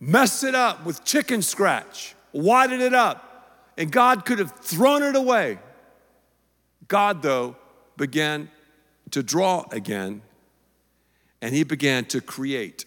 messed 0.00 0.42
it 0.42 0.56
up 0.56 0.84
with 0.84 1.04
chicken 1.04 1.42
scratch, 1.42 2.16
wadded 2.32 2.80
it 2.80 2.92
up, 2.92 3.72
and 3.78 3.92
God 3.92 4.26
could 4.26 4.40
have 4.40 4.52
thrown 4.60 5.04
it 5.04 5.14
away. 5.14 5.58
God, 6.88 7.22
though, 7.22 7.56
began 7.96 8.50
to 9.12 9.22
draw 9.22 9.64
again 9.70 10.22
and 11.40 11.54
he 11.54 11.62
began 11.62 12.04
to 12.06 12.20
create. 12.20 12.84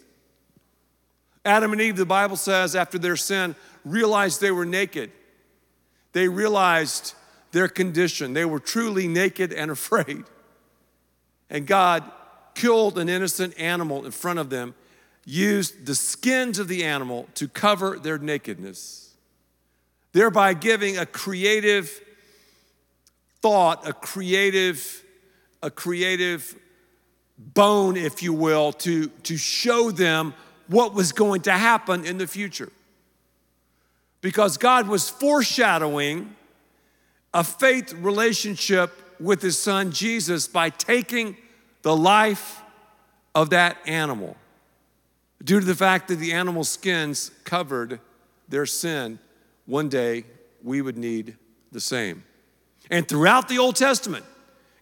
Adam 1.46 1.74
and 1.74 1.82
Eve, 1.82 1.98
the 1.98 2.06
Bible 2.06 2.38
says, 2.38 2.76
after 2.76 2.98
their 2.98 3.18
sin, 3.18 3.56
realized 3.86 4.42
they 4.42 4.52
were 4.52 4.66
naked. 4.66 5.12
They 6.14 6.28
realized 6.28 7.14
their 7.52 7.68
condition. 7.68 8.34
They 8.34 8.46
were 8.46 8.60
truly 8.60 9.08
naked 9.08 9.54
and 9.54 9.72
afraid. 9.80 10.24
And 11.50 11.68
God 11.68 12.04
killed 12.56 12.98
an 12.98 13.10
innocent 13.10 13.58
animal 13.60 14.06
in 14.06 14.12
front 14.12 14.40
of 14.40 14.50
them, 14.50 14.76
used 15.26 15.86
the 15.86 15.96
skins 15.96 16.60
of 16.60 16.68
the 16.68 16.84
animal 16.84 17.28
to 17.36 17.48
cover 17.48 17.98
their 17.98 18.18
nakedness, 18.18 19.16
thereby 20.12 20.54
giving 20.54 20.98
a 20.98 21.06
creative 21.06 22.02
thought, 23.42 23.88
a 23.88 23.94
creative, 23.94 25.04
a 25.62 25.70
creative 25.70 26.56
bone, 27.38 27.98
if 27.98 28.24
you 28.24 28.34
will, 28.34 28.72
to, 28.72 29.08
to 29.08 29.38
show 29.38 29.92
them 29.92 30.34
what 30.68 30.94
was 30.94 31.12
going 31.12 31.42
to 31.42 31.52
happen 31.52 32.06
in 32.06 32.18
the 32.18 32.28
future. 32.28 32.72
Because 34.24 34.56
God 34.56 34.88
was 34.88 35.10
foreshadowing 35.10 36.34
a 37.34 37.44
faith 37.44 37.92
relationship 37.92 39.20
with 39.20 39.42
his 39.42 39.60
son 39.60 39.92
Jesus 39.92 40.48
by 40.48 40.70
taking 40.70 41.36
the 41.82 41.94
life 41.96 42.62
of 43.36 43.50
that 43.50 43.78
animal. 43.86 44.38
Due 45.44 45.60
to 45.60 45.66
the 45.66 45.76
fact 45.76 46.08
that 46.08 46.16
the 46.16 46.32
animal 46.32 46.64
skins 46.64 47.32
covered 47.44 48.00
their 48.48 48.66
sin, 48.66 49.20
one 49.66 49.90
day 49.90 50.24
we 50.64 50.82
would 50.82 50.98
need 50.98 51.36
the 51.74 51.82
same. 51.82 52.24
And 52.90 53.06
throughout 53.06 53.50
the 53.50 53.60
Old 53.60 53.76
Testament, 53.76 54.24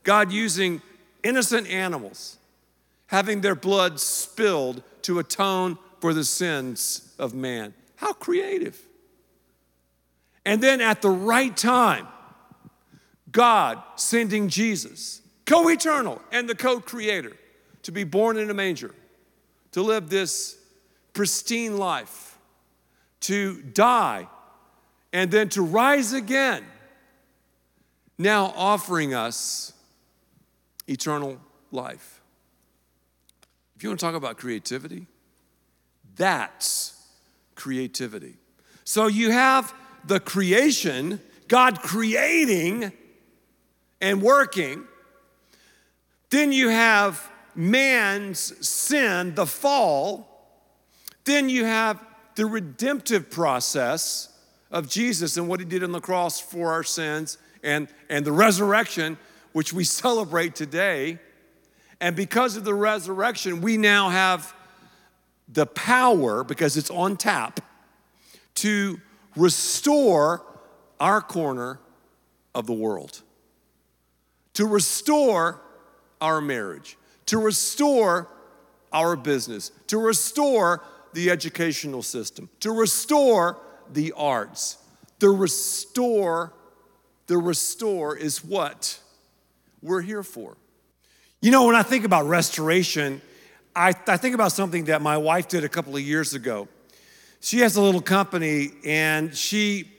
God 0.03 0.31
using 0.31 0.83
innocent 1.23 1.67
animals, 1.67 2.37
having 3.07 3.41
their 3.41 3.55
blood 3.55 3.99
spilled 3.99 4.83
to 5.01 5.17
atone 5.17 5.79
for 5.99 6.13
the 6.13 6.25
sins 6.25 7.15
of 7.17 7.33
man. 7.33 7.73
How 7.95 8.13
creative. 8.13 8.79
And 10.45 10.61
then 10.61 10.81
at 10.81 11.01
the 11.01 11.09
right 11.09 11.55
time, 11.55 12.07
God 13.31 13.81
sending 13.95 14.49
Jesus, 14.49 15.21
co 15.45 15.69
eternal 15.69 16.21
and 16.31 16.49
the 16.49 16.55
co 16.55 16.79
creator, 16.79 17.35
to 17.83 17.91
be 17.91 18.03
born 18.03 18.37
in 18.37 18.49
a 18.49 18.53
manger, 18.53 18.93
to 19.71 19.81
live 19.81 20.09
this 20.09 20.57
pristine 21.13 21.77
life 21.77 22.31
to 23.21 23.61
die, 23.61 24.27
and 25.13 25.31
then 25.31 25.49
to 25.49 25.61
rise 25.61 26.13
again, 26.13 26.63
now 28.17 28.53
offering 28.55 29.13
us 29.13 29.73
eternal 30.87 31.37
life. 31.71 32.21
If 33.75 33.83
you 33.83 33.89
want 33.89 33.99
to 33.99 34.05
talk 34.05 34.15
about 34.15 34.37
creativity, 34.37 35.07
that's 36.15 36.99
creativity. 37.55 38.35
So 38.83 39.07
you 39.07 39.31
have 39.31 39.73
the 40.05 40.19
creation, 40.19 41.19
God 41.47 41.81
creating 41.81 42.91
and 43.99 44.21
working. 44.21 44.83
Then 46.29 46.51
you 46.51 46.69
have 46.69 47.29
man's 47.55 48.67
sin, 48.67 49.35
the 49.35 49.45
fall. 49.45 50.27
Then 51.25 51.49
you 51.49 51.65
have 51.65 52.03
the 52.35 52.45
redemptive 52.45 53.29
process 53.29 54.29
of 54.71 54.89
Jesus 54.89 55.37
and 55.37 55.47
what 55.47 55.59
he 55.59 55.65
did 55.65 55.83
on 55.83 55.91
the 55.91 55.99
cross 55.99 56.39
for 56.39 56.71
our 56.71 56.83
sins 56.83 57.37
and, 57.63 57.87
and 58.09 58.25
the 58.25 58.31
resurrection, 58.31 59.17
which 59.51 59.73
we 59.73 59.83
celebrate 60.03 60.55
today. 60.55 61.19
And 61.99 62.15
because 62.15 62.57
of 62.57 62.63
the 62.63 62.73
resurrection, 62.73 63.61
we 63.61 63.77
now 63.77 64.09
have 64.09 64.55
the 65.47 65.65
power, 65.65 66.43
because 66.43 66.77
it's 66.77 66.89
on 66.89 67.17
tap, 67.17 67.59
to 68.55 68.99
restore 69.35 70.43
our 70.99 71.21
corner 71.21 71.79
of 72.53 72.67
the 72.67 72.73
world, 72.73 73.21
to 74.53 74.65
restore 74.65 75.61
our 76.19 76.41
marriage, 76.41 76.97
to 77.25 77.37
restore 77.37 78.27
our 78.91 79.15
business, 79.15 79.71
to 79.87 79.97
restore 79.97 80.83
the 81.13 81.29
educational 81.29 82.03
system, 82.03 82.49
to 82.59 82.71
restore 82.71 83.57
the 83.91 84.13
arts. 84.15 84.77
The 85.19 85.29
restore, 85.29 86.53
the 87.27 87.37
restore 87.37 88.17
is 88.17 88.43
what 88.43 88.99
we're 89.81 90.01
here 90.01 90.23
for. 90.23 90.57
You 91.41 91.51
know, 91.51 91.65
when 91.65 91.75
I 91.75 91.83
think 91.83 92.05
about 92.05 92.25
restoration, 92.25 93.21
I, 93.75 93.93
I 94.07 94.17
think 94.17 94.35
about 94.35 94.51
something 94.51 94.85
that 94.85 95.01
my 95.01 95.17
wife 95.17 95.47
did 95.47 95.63
a 95.63 95.69
couple 95.69 95.95
of 95.95 96.01
years 96.01 96.33
ago. 96.33 96.67
She 97.41 97.59
has 97.59 97.75
a 97.75 97.81
little 97.81 98.01
company 98.01 98.71
and 98.85 99.35
she 99.35 99.89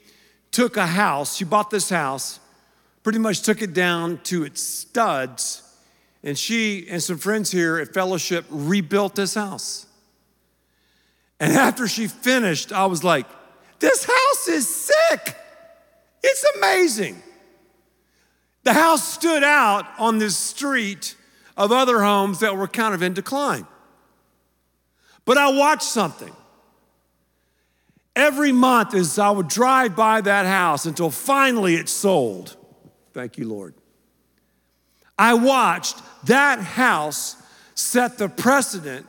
took 0.51 0.77
a 0.77 0.87
house, 0.87 1.35
she 1.35 1.43
bought 1.43 1.69
this 1.69 1.89
house, 1.89 2.39
pretty 3.03 3.19
much 3.19 3.41
took 3.41 3.61
it 3.61 3.73
down 3.73 4.19
to 4.23 4.43
its 4.45 4.61
studs, 4.61 5.61
and 6.23 6.37
she 6.37 6.87
and 6.89 7.03
some 7.03 7.17
friends 7.17 7.51
here 7.51 7.77
at 7.77 7.93
Fellowship 7.93 8.45
rebuilt 8.49 9.15
this 9.15 9.33
house. 9.35 9.85
And 11.39 11.51
after 11.51 11.87
she 11.87 12.07
finished, 12.07 12.71
I 12.71 12.85
was 12.85 13.03
like, 13.03 13.25
this 13.79 14.05
house 14.05 14.47
is 14.47 14.73
sick. 14.73 15.35
It's 16.23 16.45
amazing. 16.57 17.21
The 18.63 18.71
house 18.71 19.05
stood 19.05 19.43
out 19.43 19.85
on 19.99 20.19
this 20.19 20.37
street 20.37 21.15
of 21.57 21.73
other 21.73 22.01
homes 22.01 22.39
that 22.39 22.55
were 22.55 22.69
kind 22.69 22.93
of 22.93 23.03
in 23.03 23.13
decline. 23.13 23.67
But 25.25 25.37
I 25.37 25.51
watched 25.51 25.83
something. 25.83 26.33
Every 28.15 28.51
month, 28.51 28.93
as 28.93 29.17
I 29.17 29.31
would 29.31 29.47
drive 29.47 29.95
by 29.95 30.21
that 30.21 30.45
house 30.45 30.85
until 30.85 31.09
finally 31.09 31.75
it 31.75 31.89
sold, 31.89 32.55
thank 33.13 33.37
you, 33.37 33.47
Lord, 33.47 33.73
I 35.17 35.33
watched 35.33 36.01
that 36.25 36.59
house 36.59 37.35
set 37.75 38.17
the 38.17 38.29
precedent 38.29 39.07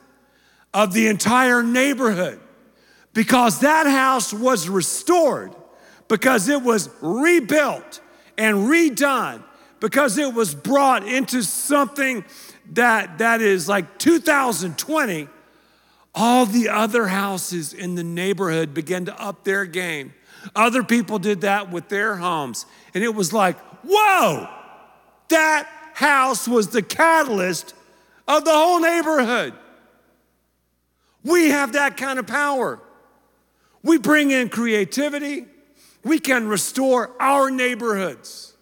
of 0.72 0.92
the 0.92 1.06
entire 1.08 1.62
neighborhood 1.62 2.40
because 3.12 3.60
that 3.60 3.86
house 3.86 4.32
was 4.32 4.68
restored, 4.68 5.54
because 6.08 6.48
it 6.48 6.62
was 6.62 6.90
rebuilt 7.00 8.00
and 8.36 8.68
redone, 8.68 9.42
because 9.80 10.18
it 10.18 10.34
was 10.34 10.54
brought 10.54 11.06
into 11.06 11.42
something 11.42 12.24
that, 12.72 13.18
that 13.18 13.40
is 13.40 13.68
like 13.68 13.98
2020. 13.98 15.28
All 16.14 16.46
the 16.46 16.68
other 16.68 17.08
houses 17.08 17.72
in 17.72 17.96
the 17.96 18.04
neighborhood 18.04 18.72
began 18.72 19.04
to 19.06 19.20
up 19.20 19.44
their 19.44 19.64
game. 19.64 20.14
Other 20.54 20.84
people 20.84 21.18
did 21.18 21.40
that 21.40 21.70
with 21.70 21.88
their 21.88 22.16
homes. 22.16 22.66
And 22.94 23.02
it 23.02 23.14
was 23.14 23.32
like, 23.32 23.58
whoa, 23.84 24.48
that 25.28 25.68
house 25.94 26.46
was 26.46 26.68
the 26.68 26.82
catalyst 26.82 27.74
of 28.28 28.44
the 28.44 28.52
whole 28.52 28.80
neighborhood. 28.80 29.54
We 31.24 31.48
have 31.48 31.72
that 31.72 31.96
kind 31.96 32.18
of 32.18 32.26
power. 32.26 32.78
We 33.82 33.98
bring 33.98 34.30
in 34.30 34.50
creativity. 34.50 35.46
We 36.04 36.18
can 36.18 36.46
restore 36.46 37.10
our 37.18 37.50
neighborhoods. 37.50 38.52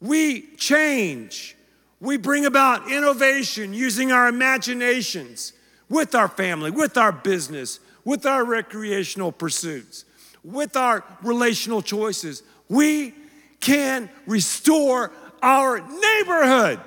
We 0.00 0.42
change. 0.56 1.56
We 2.00 2.16
bring 2.16 2.44
about 2.44 2.90
innovation 2.90 3.72
using 3.72 4.12
our 4.12 4.28
imaginations 4.28 5.52
with 5.88 6.14
our 6.14 6.28
family, 6.28 6.70
with 6.70 6.96
our 6.96 7.12
business, 7.12 7.80
with 8.04 8.26
our 8.26 8.44
recreational 8.44 9.32
pursuits, 9.32 10.04
with 10.44 10.76
our 10.76 11.04
relational 11.22 11.82
choices. 11.82 12.42
We 12.68 13.14
can 13.60 14.10
restore 14.26 15.12
our 15.42 15.80
neighborhood. 15.80 16.80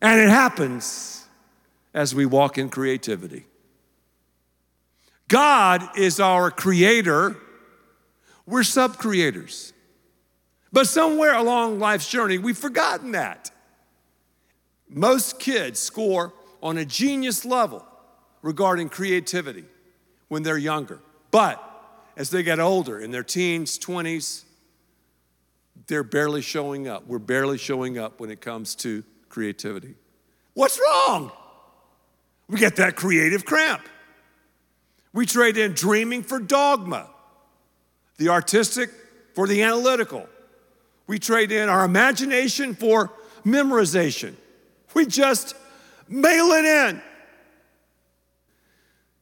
And 0.00 0.20
it 0.20 0.28
happens 0.28 1.26
as 1.94 2.14
we 2.14 2.26
walk 2.26 2.58
in 2.58 2.68
creativity. 2.68 3.46
God 5.28 5.82
is 5.96 6.20
our 6.20 6.50
creator, 6.50 7.36
we're 8.44 8.62
sub 8.62 8.98
creators. 8.98 9.72
But 10.72 10.86
somewhere 10.86 11.34
along 11.34 11.78
life's 11.78 12.08
journey, 12.08 12.38
we've 12.38 12.58
forgotten 12.58 13.12
that. 13.12 13.50
Most 14.88 15.40
kids 15.40 15.80
score 15.80 16.32
on 16.66 16.78
a 16.78 16.84
genius 16.84 17.44
level 17.44 17.86
regarding 18.42 18.88
creativity 18.88 19.64
when 20.26 20.42
they're 20.42 20.58
younger. 20.58 20.98
But 21.30 21.62
as 22.16 22.30
they 22.30 22.42
get 22.42 22.58
older, 22.58 22.98
in 22.98 23.12
their 23.12 23.22
teens, 23.22 23.78
20s, 23.78 24.42
they're 25.86 26.02
barely 26.02 26.42
showing 26.42 26.88
up. 26.88 27.06
We're 27.06 27.20
barely 27.20 27.56
showing 27.56 27.98
up 27.98 28.18
when 28.18 28.32
it 28.32 28.40
comes 28.40 28.74
to 28.76 29.04
creativity. 29.28 29.94
What's 30.54 30.80
wrong? 30.80 31.30
We 32.48 32.58
get 32.58 32.74
that 32.76 32.96
creative 32.96 33.44
cramp. 33.44 33.82
We 35.12 35.24
trade 35.24 35.56
in 35.56 35.72
dreaming 35.72 36.24
for 36.24 36.40
dogma, 36.40 37.08
the 38.18 38.30
artistic 38.30 38.90
for 39.34 39.46
the 39.46 39.62
analytical. 39.62 40.28
We 41.06 41.20
trade 41.20 41.52
in 41.52 41.68
our 41.68 41.84
imagination 41.84 42.74
for 42.74 43.12
memorization. 43.44 44.34
We 44.94 45.06
just 45.06 45.54
mail 46.08 46.46
it 46.52 46.64
in. 46.64 47.02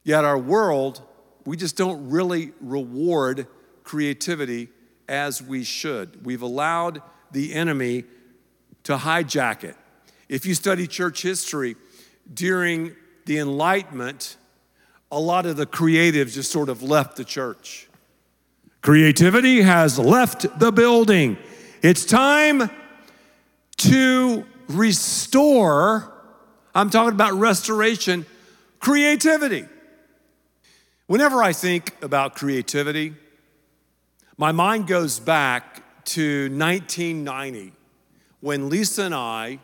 Yet 0.03 0.23
our 0.23 0.37
world, 0.37 1.01
we 1.45 1.57
just 1.57 1.75
don't 1.75 2.09
really 2.09 2.51
reward 2.61 3.47
creativity 3.83 4.69
as 5.07 5.41
we 5.41 5.63
should. 5.63 6.25
We've 6.25 6.41
allowed 6.41 7.01
the 7.31 7.53
enemy 7.53 8.03
to 8.83 8.97
hijack 8.97 9.63
it. 9.63 9.75
If 10.29 10.45
you 10.45 10.53
study 10.55 10.87
church 10.87 11.21
history 11.21 11.75
during 12.33 12.95
the 13.25 13.37
Enlightenment, 13.39 14.37
a 15.11 15.19
lot 15.19 15.45
of 15.45 15.57
the 15.57 15.65
creatives 15.65 16.33
just 16.33 16.51
sort 16.51 16.69
of 16.69 16.81
left 16.81 17.15
the 17.15 17.23
church. 17.23 17.87
Creativity 18.81 19.61
has 19.61 19.97
left 19.97 20.59
the 20.59 20.71
building. 20.71 21.37
It's 21.81 22.05
time 22.05 22.69
to 23.77 24.45
restore, 24.67 26.11
I'm 26.75 26.89
talking 26.89 27.13
about 27.13 27.31
restoration, 27.35 28.25
creativity. 28.79 29.65
Whenever 31.07 31.41
I 31.41 31.53
think 31.53 31.95
about 32.03 32.35
creativity, 32.35 33.13
my 34.37 34.51
mind 34.51 34.85
goes 34.85 35.17
back 35.17 36.03
to 36.05 36.49
1990 36.49 37.71
when 38.41 38.67
Lisa 38.67 39.03
and 39.03 39.15
I 39.15 39.59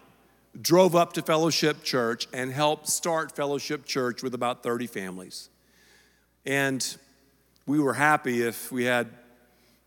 drove 0.60 0.96
up 0.96 1.12
to 1.14 1.22
Fellowship 1.22 1.84
Church 1.84 2.30
and 2.32 2.50
helped 2.50 2.88
start 2.88 3.36
Fellowship 3.36 3.86
Church 3.86 4.24
with 4.24 4.34
about 4.34 4.64
30 4.64 4.88
families. 4.88 5.50
And 6.46 6.96
we 7.66 7.80
were 7.80 7.94
happy 7.94 8.42
if 8.42 8.72
we 8.72 8.86
had 8.86 9.10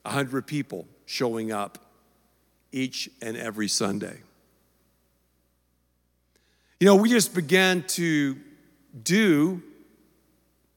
100 0.03 0.47
people 0.47 0.87
showing 1.07 1.53
up 1.53 1.79
each 2.71 3.09
and 3.23 3.35
every 3.39 3.69
Sunday. 3.69 4.21
You 6.85 6.90
know, 6.90 6.97
we 6.97 7.09
just 7.09 7.35
began 7.35 7.83
to 7.85 8.37
do 9.03 9.62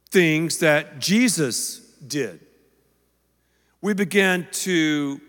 things 0.09 0.59
that 0.59 0.99
Jesus 0.99 1.79
did. 2.07 2.39
We 3.81 3.93
began 3.93 4.47
to 4.63 5.19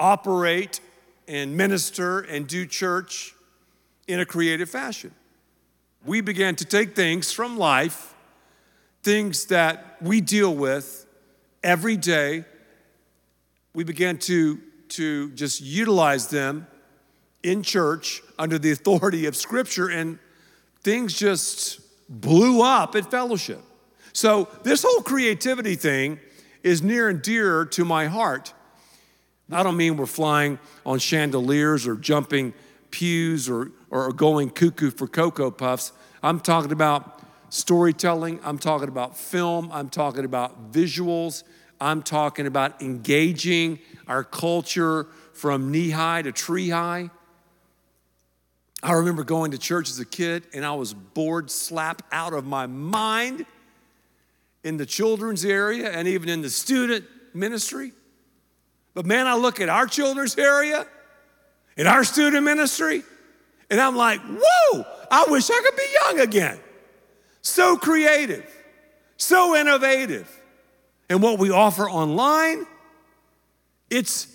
operate 0.00 0.80
and 1.28 1.54
minister 1.54 2.20
and 2.20 2.48
do 2.48 2.64
church 2.64 3.34
in 4.08 4.20
a 4.20 4.24
creative 4.24 4.70
fashion. 4.70 5.14
We 6.06 6.22
began 6.22 6.56
to 6.56 6.64
take 6.64 6.96
things 6.96 7.30
from 7.30 7.58
life 7.58 8.14
things 9.02 9.44
that 9.48 9.98
we 10.00 10.22
deal 10.22 10.54
with 10.54 11.04
every 11.62 11.98
day, 11.98 12.46
we 13.74 13.84
began 13.84 14.16
to, 14.16 14.58
to 14.88 15.30
just 15.32 15.60
utilize 15.60 16.28
them 16.28 16.68
in 17.44 17.62
church 17.62 18.22
under 18.38 18.58
the 18.58 18.72
authority 18.72 19.26
of 19.26 19.36
Scripture, 19.36 19.88
and 19.88 20.18
things 20.82 21.14
just 21.14 21.80
blew 22.08 22.62
up 22.62 22.96
at 22.96 23.10
fellowship. 23.10 23.60
So, 24.12 24.48
this 24.62 24.82
whole 24.82 25.02
creativity 25.02 25.74
thing 25.76 26.18
is 26.62 26.82
near 26.82 27.08
and 27.08 27.20
dear 27.20 27.64
to 27.66 27.84
my 27.84 28.06
heart. 28.06 28.52
I 29.52 29.62
don't 29.62 29.76
mean 29.76 29.96
we're 29.96 30.06
flying 30.06 30.58
on 30.86 30.98
chandeliers 30.98 31.86
or 31.86 31.96
jumping 31.96 32.54
pews 32.90 33.50
or, 33.50 33.72
or 33.90 34.12
going 34.12 34.50
cuckoo 34.50 34.90
for 34.90 35.06
Cocoa 35.06 35.50
Puffs. 35.50 35.92
I'm 36.22 36.40
talking 36.40 36.72
about 36.72 37.22
storytelling, 37.50 38.40
I'm 38.42 38.58
talking 38.58 38.88
about 38.88 39.16
film, 39.16 39.70
I'm 39.72 39.90
talking 39.90 40.24
about 40.24 40.72
visuals, 40.72 41.44
I'm 41.80 42.02
talking 42.02 42.46
about 42.46 42.80
engaging 42.80 43.78
our 44.08 44.24
culture 44.24 45.06
from 45.34 45.70
knee 45.70 45.90
high 45.90 46.22
to 46.22 46.32
tree 46.32 46.70
high. 46.70 47.10
I 48.84 48.92
remember 48.92 49.24
going 49.24 49.52
to 49.52 49.58
church 49.58 49.88
as 49.88 49.98
a 49.98 50.04
kid 50.04 50.46
and 50.52 50.62
I 50.62 50.74
was 50.74 50.92
bored 50.92 51.50
slap 51.50 52.02
out 52.12 52.34
of 52.34 52.44
my 52.44 52.66
mind 52.66 53.46
in 54.62 54.76
the 54.76 54.84
children's 54.84 55.42
area 55.42 55.90
and 55.90 56.06
even 56.06 56.28
in 56.28 56.42
the 56.42 56.50
student 56.50 57.06
ministry. 57.32 57.92
But 58.92 59.06
man, 59.06 59.26
I 59.26 59.36
look 59.36 59.58
at 59.58 59.70
our 59.70 59.86
children's 59.86 60.36
area, 60.36 60.86
in 61.78 61.86
our 61.86 62.04
student 62.04 62.44
ministry, 62.44 63.02
and 63.70 63.80
I'm 63.80 63.96
like, 63.96 64.20
whoa, 64.20 64.84
I 65.10 65.24
wish 65.30 65.48
I 65.48 65.62
could 65.64 65.76
be 65.76 65.96
young 66.02 66.20
again. 66.20 66.60
So 67.40 67.78
creative, 67.78 68.46
so 69.16 69.56
innovative. 69.56 70.30
And 71.08 71.22
what 71.22 71.38
we 71.38 71.50
offer 71.50 71.88
online, 71.88 72.66
it's 73.88 74.26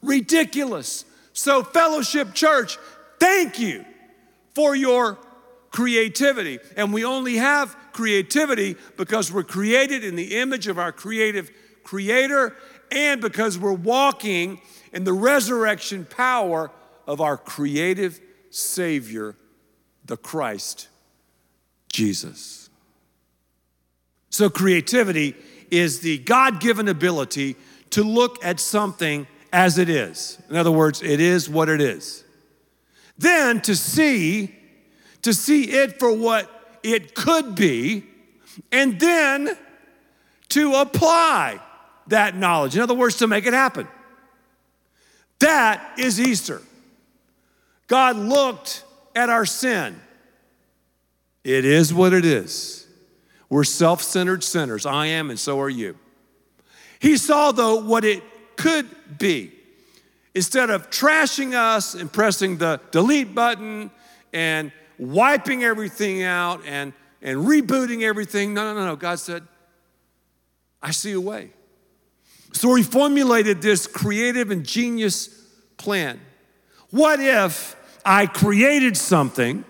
ridiculous. 0.00 1.04
So, 1.32 1.64
Fellowship 1.64 2.34
Church, 2.34 2.78
thank 3.18 3.58
you 3.58 3.84
for 4.56 4.74
your 4.74 5.18
creativity. 5.70 6.58
And 6.78 6.90
we 6.90 7.04
only 7.04 7.36
have 7.36 7.76
creativity 7.92 8.76
because 8.96 9.30
we're 9.30 9.44
created 9.44 10.02
in 10.02 10.16
the 10.16 10.38
image 10.38 10.66
of 10.66 10.78
our 10.78 10.92
creative 10.92 11.50
creator 11.84 12.56
and 12.90 13.20
because 13.20 13.58
we're 13.58 13.74
walking 13.74 14.62
in 14.94 15.04
the 15.04 15.12
resurrection 15.12 16.06
power 16.06 16.70
of 17.06 17.20
our 17.20 17.36
creative 17.36 18.18
Savior, 18.48 19.36
the 20.06 20.16
Christ, 20.16 20.88
Jesus. 21.92 22.70
So, 24.30 24.48
creativity 24.48 25.36
is 25.70 26.00
the 26.00 26.16
God 26.16 26.60
given 26.60 26.88
ability 26.88 27.56
to 27.90 28.02
look 28.02 28.42
at 28.42 28.58
something 28.58 29.26
as 29.52 29.76
it 29.76 29.90
is. 29.90 30.40
In 30.48 30.56
other 30.56 30.70
words, 30.70 31.02
it 31.02 31.20
is 31.20 31.46
what 31.46 31.68
it 31.68 31.82
is. 31.82 32.24
Then 33.18 33.60
to 33.62 33.74
see, 33.74 34.54
to 35.22 35.32
see 35.32 35.64
it 35.64 35.98
for 35.98 36.12
what 36.12 36.78
it 36.82 37.14
could 37.14 37.54
be, 37.54 38.04
and 38.70 39.00
then 39.00 39.56
to 40.50 40.74
apply 40.74 41.60
that 42.08 42.36
knowledge. 42.36 42.76
In 42.76 42.82
other 42.82 42.94
words, 42.94 43.16
to 43.16 43.26
make 43.26 43.46
it 43.46 43.52
happen. 43.52 43.88
That 45.40 45.98
is 45.98 46.20
Easter. 46.20 46.62
God 47.88 48.16
looked 48.16 48.84
at 49.14 49.28
our 49.28 49.46
sin. 49.46 50.00
It 51.44 51.64
is 51.64 51.92
what 51.92 52.12
it 52.12 52.24
is. 52.24 52.86
We're 53.48 53.64
self 53.64 54.02
centered 54.02 54.42
sinners. 54.42 54.86
I 54.86 55.06
am, 55.06 55.30
and 55.30 55.38
so 55.38 55.60
are 55.60 55.70
you. 55.70 55.96
He 56.98 57.16
saw, 57.16 57.52
though, 57.52 57.76
what 57.76 58.04
it 58.04 58.22
could 58.56 58.88
be. 59.18 59.52
Instead 60.36 60.68
of 60.68 60.90
trashing 60.90 61.54
us 61.54 61.94
and 61.94 62.12
pressing 62.12 62.58
the 62.58 62.78
delete 62.90 63.34
button 63.34 63.90
and 64.34 64.70
wiping 64.98 65.64
everything 65.64 66.24
out 66.24 66.60
and, 66.66 66.92
and 67.22 67.38
rebooting 67.46 68.02
everything, 68.02 68.52
no, 68.52 68.62
no, 68.62 68.78
no, 68.78 68.84
no. 68.84 68.96
God 68.96 69.18
said, 69.18 69.44
I 70.82 70.90
see 70.90 71.12
a 71.12 71.20
way. 71.20 71.52
So 72.52 72.74
he 72.74 72.82
formulated 72.82 73.62
this 73.62 73.86
creative 73.86 74.50
and 74.50 74.62
genius 74.62 75.28
plan. 75.78 76.20
What 76.90 77.18
if 77.18 77.74
I 78.04 78.26
created 78.26 78.98
something? 78.98 79.64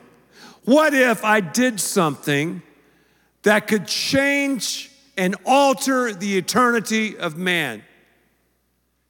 What 0.64 0.94
if 0.94 1.24
I 1.24 1.38
did 1.38 1.79
something 1.79 2.61
that 3.44 3.68
could 3.68 3.87
change 3.87 4.90
and 5.16 5.37
alter 5.46 6.12
the 6.12 6.37
eternity 6.37 7.16
of 7.16 7.37
man? 7.37 7.85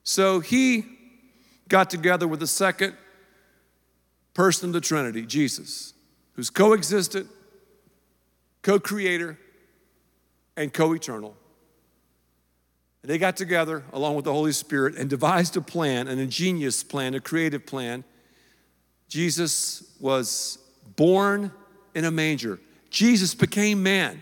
So 0.03 0.39
he 0.39 0.96
got 1.67 1.89
together 1.89 2.27
with 2.27 2.39
the 2.39 2.47
second 2.47 2.95
person 4.33 4.69
of 4.69 4.73
the 4.73 4.81
Trinity, 4.81 5.25
Jesus, 5.25 5.93
who's 6.33 6.49
coexistent, 6.49 7.27
co 8.61 8.79
creator, 8.79 9.37
and 10.55 10.73
co 10.73 10.93
eternal. 10.93 11.35
And 13.01 13.11
they 13.11 13.17
got 13.17 13.37
together 13.37 13.83
along 13.93 14.15
with 14.15 14.25
the 14.25 14.33
Holy 14.33 14.51
Spirit 14.51 14.95
and 14.95 15.09
devised 15.09 15.55
a 15.57 15.61
plan, 15.61 16.07
an 16.07 16.19
ingenious 16.19 16.83
plan, 16.83 17.13
a 17.13 17.19
creative 17.19 17.65
plan. 17.65 18.03
Jesus 19.07 19.83
was 19.99 20.59
born 20.95 21.51
in 21.95 22.05
a 22.05 22.11
manger. 22.11 22.59
Jesus 22.89 23.33
became 23.33 23.81
man. 23.81 24.21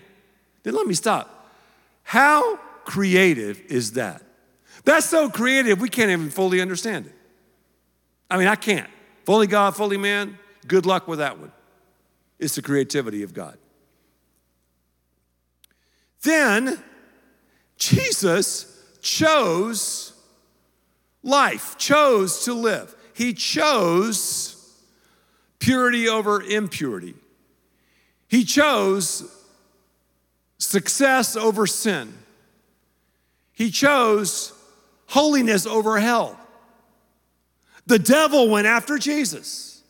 Then 0.64 0.76
let 0.76 0.88
me 0.88 0.94
stop. 0.94 1.52
How 2.04 2.58
creative 2.86 3.60
is 3.68 3.94
that? 3.94 4.22
That's 4.84 5.08
so 5.08 5.30
creative, 5.30 5.82
we 5.82 5.90
can't 5.90 6.12
even 6.12 6.30
fully 6.30 6.62
understand 6.62 7.08
it. 7.08 7.15
I 8.30 8.38
mean, 8.38 8.48
I 8.48 8.56
can't. 8.56 8.90
Fully 9.26 9.48
God, 9.48 9.76
fully 9.76 9.98
man, 9.98 10.38
good 10.68 10.86
luck 10.86 11.08
with 11.08 11.20
that 11.20 11.40
one. 11.40 11.52
It's 12.40 12.56
the 12.56 12.62
creativity 12.62 13.24
of 13.24 13.34
God. 13.34 13.58
Then 16.22 16.80
Jesus 17.78 18.84
chose 19.02 20.14
life, 21.24 21.78
chose 21.78 22.46
to 22.46 22.54
live. 22.54 22.96
He 23.14 23.34
chose 23.34 24.74
purity 25.60 26.10
over 26.10 26.42
impurity. 26.42 27.16
He 28.28 28.44
chose 28.44 29.32
success 30.58 31.36
over 31.36 31.68
sin. 31.68 32.14
He 33.54 33.72
chose 33.72 34.52
holiness 35.08 35.66
over 35.66 36.00
hell. 36.00 36.40
The 37.88 38.00
devil 38.00 38.50
went 38.50 38.68
after 38.68 38.98
Jesus. 38.98 39.82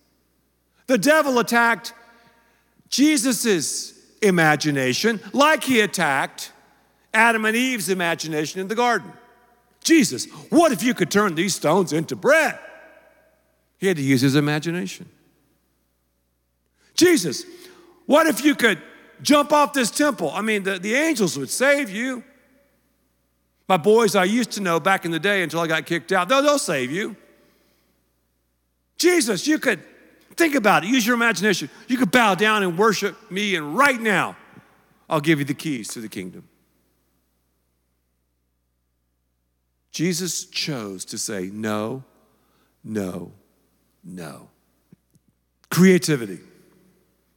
The 0.87 0.97
devil 0.97 1.39
attacked 1.39 1.93
Jesus' 2.89 3.93
imagination 4.21 5.19
like 5.33 5.63
he 5.63 5.81
attacked 5.81 6.51
Adam 7.13 7.45
and 7.45 7.55
Eve's 7.55 7.89
imagination 7.89 8.59
in 8.59 8.67
the 8.67 8.75
garden. 8.75 9.11
Jesus, 9.83 10.25
what 10.49 10.71
if 10.71 10.83
you 10.83 10.93
could 10.93 11.11
turn 11.11 11.35
these 11.35 11.55
stones 11.55 11.93
into 11.93 12.15
bread? 12.15 12.59
He 13.77 13.87
had 13.87 13.97
to 13.97 14.03
use 14.03 14.21
his 14.21 14.35
imagination. 14.35 15.07
Jesus, 16.95 17.45
what 18.05 18.27
if 18.27 18.43
you 18.43 18.55
could 18.55 18.81
jump 19.21 19.51
off 19.51 19.73
this 19.73 19.91
temple? 19.91 20.31
I 20.31 20.41
mean, 20.41 20.63
the, 20.63 20.79
the 20.79 20.95
angels 20.95 21.37
would 21.37 21.49
save 21.49 21.89
you. 21.89 22.23
My 23.67 23.77
boys 23.77 24.15
I 24.15 24.25
used 24.25 24.51
to 24.51 24.61
know 24.61 24.79
back 24.79 25.05
in 25.05 25.11
the 25.11 25.19
day 25.19 25.43
until 25.43 25.59
I 25.59 25.67
got 25.67 25.85
kicked 25.85 26.11
out, 26.11 26.29
they'll, 26.29 26.41
they'll 26.41 26.59
save 26.59 26.91
you. 26.91 27.15
Jesus, 28.97 29.47
you 29.47 29.59
could 29.59 29.81
think 30.35 30.55
about 30.55 30.83
it, 30.83 30.89
use 30.89 31.05
your 31.05 31.15
imagination. 31.15 31.69
You 31.87 31.97
could 31.97 32.11
bow 32.11 32.35
down 32.35 32.63
and 32.63 32.77
worship 32.77 33.31
me, 33.31 33.55
and 33.55 33.77
right 33.77 33.99
now, 33.99 34.35
I'll 35.09 35.21
give 35.21 35.39
you 35.39 35.45
the 35.45 35.53
keys 35.53 35.89
to 35.89 36.01
the 36.01 36.09
kingdom. 36.09 36.47
Jesus 39.91 40.45
chose 40.45 41.05
to 41.05 41.17
say 41.17 41.49
no, 41.53 42.03
no, 42.83 43.31
no. 44.03 44.49
Creativity, 45.69 46.39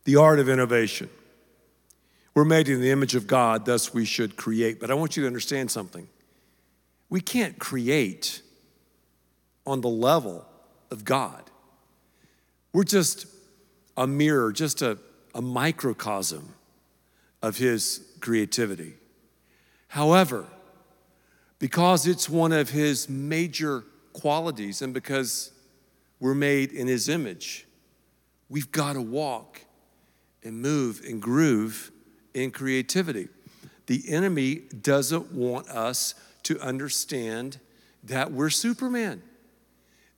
the 0.05 0.17
art 0.17 0.41
of 0.41 0.49
innovation. 0.49 1.09
We're 2.35 2.45
made 2.45 2.69
in 2.69 2.81
the 2.81 2.91
image 2.91 3.15
of 3.15 3.27
God, 3.27 3.65
thus 3.65 3.93
we 3.93 4.05
should 4.05 4.37
create. 4.37 4.81
But 4.81 4.91
I 4.91 4.95
want 4.95 5.17
you 5.17 5.23
to 5.23 5.27
understand 5.27 5.71
something. 5.71 6.09
We 7.11 7.21
can't 7.21 7.59
create 7.59 8.43
on 9.67 9.81
the 9.81 9.89
level 9.89 10.45
of 10.91 11.05
God. 11.05 11.48
We're 12.73 12.85
just 12.85 13.27
a 13.97 14.07
mirror, 14.07 14.53
just 14.53 14.83
a, 14.83 14.99
a 15.35 15.43
microcosm 15.43 16.55
of 17.43 17.57
His 17.57 18.05
creativity. 18.21 18.95
However, 19.89 20.47
because 21.59 22.07
it's 22.07 22.29
one 22.29 22.53
of 22.53 22.71
his 22.71 23.09
major 23.09 23.85
qualities 24.13 24.83
and 24.83 24.95
because 24.95 25.53
we're 26.21 26.35
made 26.35 26.73
in 26.73 26.87
his 26.87 27.09
image, 27.09 27.67
we've 28.49 28.71
got 28.71 28.95
to 28.95 29.03
walk 29.03 29.63
and 30.45 30.61
move 30.61 31.03
and 31.07 31.21
groove 31.21 31.91
in 32.35 32.51
creativity. 32.51 33.29
the 33.87 34.11
enemy 34.11 34.63
doesn't 34.83 35.33
want 35.33 35.67
us 35.69 36.15
to 36.43 36.61
understand 36.61 37.59
that 38.05 38.31
we're 38.31 38.51
Superman. 38.51 39.23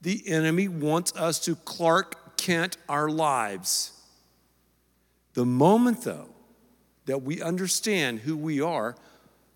The 0.03 0.29
enemy 0.29 0.67
wants 0.67 1.15
us 1.15 1.39
to 1.41 1.55
Clark 1.55 2.20
Kent 2.41 2.79
our 2.89 3.11
lives. 3.11 3.93
The 5.35 5.45
moment, 5.45 6.05
though, 6.05 6.31
that 7.05 7.21
we 7.21 7.43
understand 7.43 8.21
who 8.21 8.35
we 8.35 8.63
are, 8.63 8.97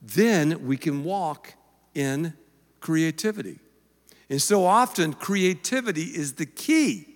then 0.02 0.66
we 0.66 0.76
can 0.76 1.02
walk 1.02 1.54
in 1.94 2.34
creativity. 2.80 3.58
And 4.28 4.40
so 4.40 4.66
often, 4.66 5.14
creativity 5.14 6.02
is 6.02 6.34
the 6.34 6.44
key 6.44 7.06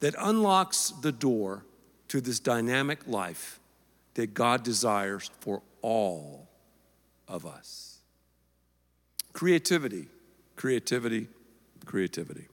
that 0.00 0.14
unlocks 0.18 0.92
the 1.00 1.10
door 1.10 1.64
to 2.08 2.20
this 2.20 2.38
dynamic 2.38 3.06
life 3.06 3.58
that 4.12 4.34
God 4.34 4.62
desires 4.62 5.30
for 5.40 5.62
all 5.80 6.50
of 7.26 7.46
us. 7.46 8.00
Creativity, 9.32 10.08
creativity, 10.54 11.28
creativity. 11.86 12.48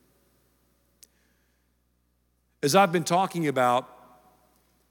As 2.64 2.78
I've 2.78 2.94
been 2.94 3.04
talking 3.04 3.50
about 3.50 3.90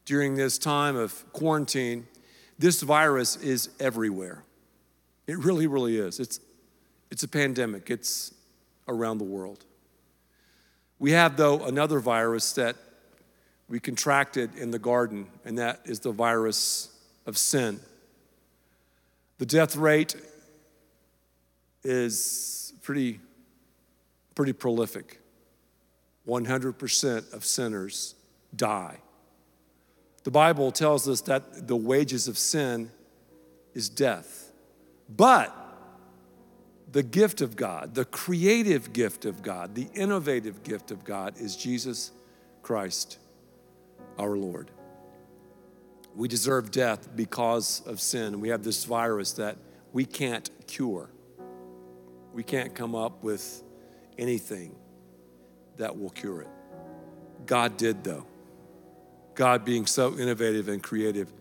during 0.04 0.34
this 0.34 0.58
time 0.58 0.94
of 0.94 1.24
quarantine, 1.32 2.06
this 2.58 2.82
virus 2.82 3.36
is 3.36 3.70
everywhere. 3.80 4.44
It 5.26 5.38
really, 5.38 5.66
really 5.66 5.96
is. 5.96 6.20
It's, 6.20 6.38
it's 7.10 7.22
a 7.22 7.28
pandemic, 7.28 7.90
it's 7.90 8.34
around 8.88 9.16
the 9.16 9.24
world. 9.24 9.64
We 10.98 11.12
have, 11.12 11.38
though, 11.38 11.64
another 11.64 11.98
virus 11.98 12.52
that 12.52 12.76
we 13.70 13.80
contracted 13.80 14.54
in 14.54 14.70
the 14.70 14.78
garden, 14.78 15.28
and 15.46 15.56
that 15.56 15.80
is 15.86 16.00
the 16.00 16.12
virus 16.12 16.94
of 17.24 17.38
sin. 17.38 17.80
The 19.38 19.46
death 19.46 19.76
rate 19.76 20.14
is 21.82 22.74
pretty, 22.82 23.18
pretty 24.34 24.52
prolific. 24.52 25.21
100% 26.26 27.32
of 27.32 27.44
sinners 27.44 28.14
die. 28.54 28.98
The 30.24 30.30
Bible 30.30 30.70
tells 30.70 31.08
us 31.08 31.20
that 31.22 31.66
the 31.66 31.76
wages 31.76 32.28
of 32.28 32.38
sin 32.38 32.90
is 33.74 33.88
death. 33.88 34.52
But 35.08 35.56
the 36.90 37.02
gift 37.02 37.40
of 37.40 37.56
God, 37.56 37.94
the 37.94 38.04
creative 38.04 38.92
gift 38.92 39.24
of 39.24 39.42
God, 39.42 39.74
the 39.74 39.88
innovative 39.94 40.62
gift 40.62 40.90
of 40.90 41.04
God 41.04 41.38
is 41.38 41.56
Jesus 41.56 42.12
Christ, 42.62 43.18
our 44.18 44.36
Lord. 44.36 44.70
We 46.14 46.28
deserve 46.28 46.70
death 46.70 47.08
because 47.16 47.82
of 47.86 48.00
sin. 48.00 48.40
We 48.40 48.50
have 48.50 48.62
this 48.62 48.84
virus 48.84 49.32
that 49.32 49.56
we 49.92 50.04
can't 50.04 50.50
cure. 50.66 51.10
We 52.32 52.42
can't 52.42 52.74
come 52.74 52.94
up 52.94 53.24
with 53.24 53.62
anything 54.18 54.76
that 55.76 55.98
will 55.98 56.10
cure 56.10 56.42
it. 56.42 56.48
God 57.46 57.76
did, 57.76 58.04
though. 58.04 58.26
God, 59.34 59.64
being 59.64 59.86
so 59.86 60.18
innovative 60.18 60.68
and 60.68 60.82
creative, 60.82 61.32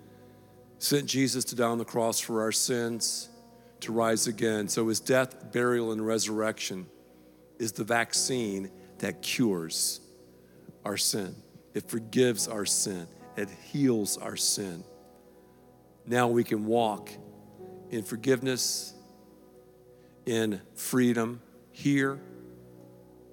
sent 0.79 1.05
Jesus 1.05 1.43
to 1.45 1.55
die 1.55 1.67
on 1.67 1.77
the 1.77 1.85
cross 1.85 2.19
for 2.19 2.41
our 2.41 2.51
sins, 2.51 3.29
to 3.81 3.91
rise 3.91 4.27
again. 4.27 4.67
So 4.67 4.87
his 4.87 4.99
death, 4.99 5.51
burial, 5.51 5.91
and 5.91 6.05
resurrection 6.05 6.87
is 7.59 7.73
the 7.73 7.83
vaccine 7.83 8.71
that 8.99 9.21
cures 9.21 9.99
our 10.85 10.97
sin. 10.97 11.35
It 11.73 11.89
forgives 11.89 12.47
our 12.47 12.65
sin, 12.65 13.07
it 13.37 13.49
heals 13.71 14.17
our 14.17 14.35
sin. 14.35 14.83
Now 16.05 16.27
we 16.27 16.43
can 16.43 16.65
walk 16.65 17.09
in 17.89 18.03
forgiveness, 18.03 18.93
in 20.25 20.61
freedom 20.75 21.41
here 21.71 22.19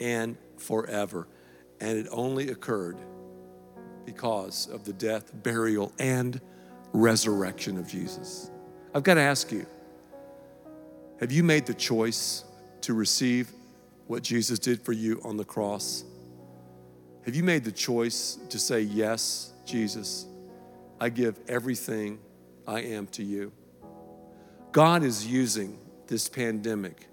and 0.00 0.36
forever. 0.60 1.28
And 1.80 1.98
it 1.98 2.06
only 2.10 2.50
occurred 2.50 2.98
because 4.04 4.68
of 4.68 4.84
the 4.84 4.92
death, 4.92 5.30
burial, 5.42 5.92
and 5.98 6.40
resurrection 6.92 7.78
of 7.78 7.86
Jesus. 7.86 8.50
I've 8.94 9.02
got 9.02 9.14
to 9.14 9.20
ask 9.20 9.52
you 9.52 9.66
have 11.20 11.32
you 11.32 11.42
made 11.42 11.66
the 11.66 11.74
choice 11.74 12.44
to 12.82 12.94
receive 12.94 13.50
what 14.06 14.22
Jesus 14.22 14.58
did 14.58 14.80
for 14.80 14.92
you 14.92 15.20
on 15.24 15.36
the 15.36 15.44
cross? 15.44 16.04
Have 17.24 17.34
you 17.34 17.42
made 17.42 17.64
the 17.64 17.72
choice 17.72 18.38
to 18.48 18.58
say, 18.58 18.80
Yes, 18.80 19.52
Jesus, 19.66 20.26
I 21.00 21.10
give 21.10 21.38
everything 21.48 22.20
I 22.66 22.80
am 22.80 23.06
to 23.08 23.22
you? 23.22 23.52
God 24.72 25.02
is 25.02 25.26
using 25.26 25.78
this 26.06 26.28
pandemic 26.28 27.08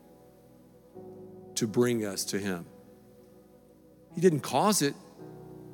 to 1.55 1.67
bring 1.67 2.05
us 2.05 2.23
to 2.25 2.39
Him. 2.39 2.65
He 4.15 4.21
didn't 4.21 4.39
cause 4.39 4.81
it, 4.81 4.95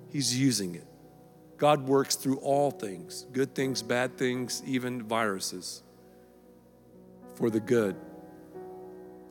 He's 0.10 0.38
using 0.38 0.76
it. 0.76 0.86
God 1.58 1.88
works 1.88 2.16
through 2.16 2.38
all 2.38 2.72
things 2.72 3.28
good 3.32 3.54
things, 3.54 3.84
bad 3.84 4.18
things, 4.18 4.64
even 4.66 5.04
viruses 5.04 5.84
for 7.36 7.50
the 7.50 7.60
good 7.60 7.96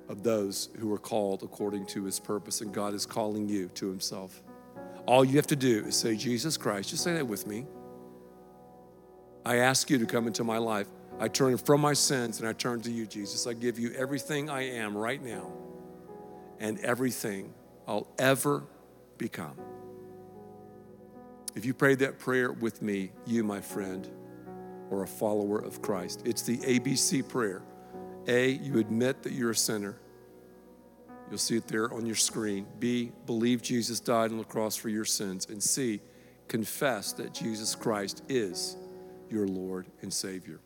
of 0.09 0.23
those 0.25 0.69
who 0.79 0.93
are 0.93 0.99
called 0.99 1.43
according 1.43 1.87
to 1.87 2.05
his 2.05 2.19
purpose. 2.19 2.61
And 2.61 2.73
God 2.73 2.95
is 2.95 3.07
calling 3.07 3.49
you 3.49 3.69
to 3.75 3.89
himself. 3.89 4.43
All 5.07 5.25
you 5.25 5.37
have 5.37 5.47
to 5.49 5.57
do 5.57 5.85
is 5.87 5.97
say, 5.97 6.17
Jesus 6.17 6.57
Christ, 6.57 6.91
just 6.91 7.05
say 7.05 7.15
that 7.15 7.27
with 7.27 7.47
me. 7.47 7.67
I 9.45 9.57
ask 9.57 9.89
you 9.89 9.99
to 9.99 10.07
come 10.07 10.27
into 10.27 10.45
my 10.45 10.59
life. 10.59 10.89
I 11.19 11.29
turn 11.29 11.57
from 11.57 11.81
my 11.81 11.93
sins 11.93 12.41
and 12.41 12.49
I 12.49 12.53
turn 12.53 12.81
to 12.83 12.91
you, 12.91 13.07
Jesus. 13.07 13.47
I 13.47 13.53
give 13.53 13.79
you 13.79 13.93
everything 13.93 14.51
I 14.51 14.63
am 14.63 14.97
right 14.97 15.23
now 15.23 15.53
and 16.59 16.79
everything 16.81 17.55
I'll 17.87 18.09
ever 18.19 18.65
become. 19.21 19.55
If 21.55 21.65
you 21.65 21.75
prayed 21.75 21.99
that 21.99 22.19
prayer 22.19 22.51
with 22.51 22.81
me, 22.81 23.13
you, 23.27 23.45
my 23.45 23.61
friend, 23.61 24.09
or 24.91 25.03
a 25.03 25.07
follower 25.07 25.59
of 25.59 25.83
Christ, 25.83 26.23
it's 26.25 26.43
the 26.43 26.57
ABC 26.59 27.29
prayer. 27.29 27.63
A, 28.27 28.51
you 28.51 28.79
admit 28.79 29.23
that 29.23 29.33
you're 29.33 29.51
a 29.51 29.57
sinner. 29.57 30.01
You'll 31.29 31.39
see 31.39 31.57
it 31.57 31.69
there 31.69 31.93
on 31.93 32.07
your 32.07 32.17
screen. 32.17 32.67
B, 32.79 33.13
believe 33.27 33.63
Jesus 33.63 34.01
died 34.01 34.31
on 34.33 34.39
the 34.39 34.45
cross 34.45 34.75
for 34.75 34.89
your 34.89 35.05
sins. 35.05 35.47
And 35.49 35.63
C, 35.63 36.01
confess 36.49 37.13
that 37.15 37.35
Jesus 37.35 37.75
Christ 37.75 38.23
is 38.29 38.77
your 39.29 39.47
Lord 39.47 39.87
and 40.03 40.13
Savior. 40.13 40.61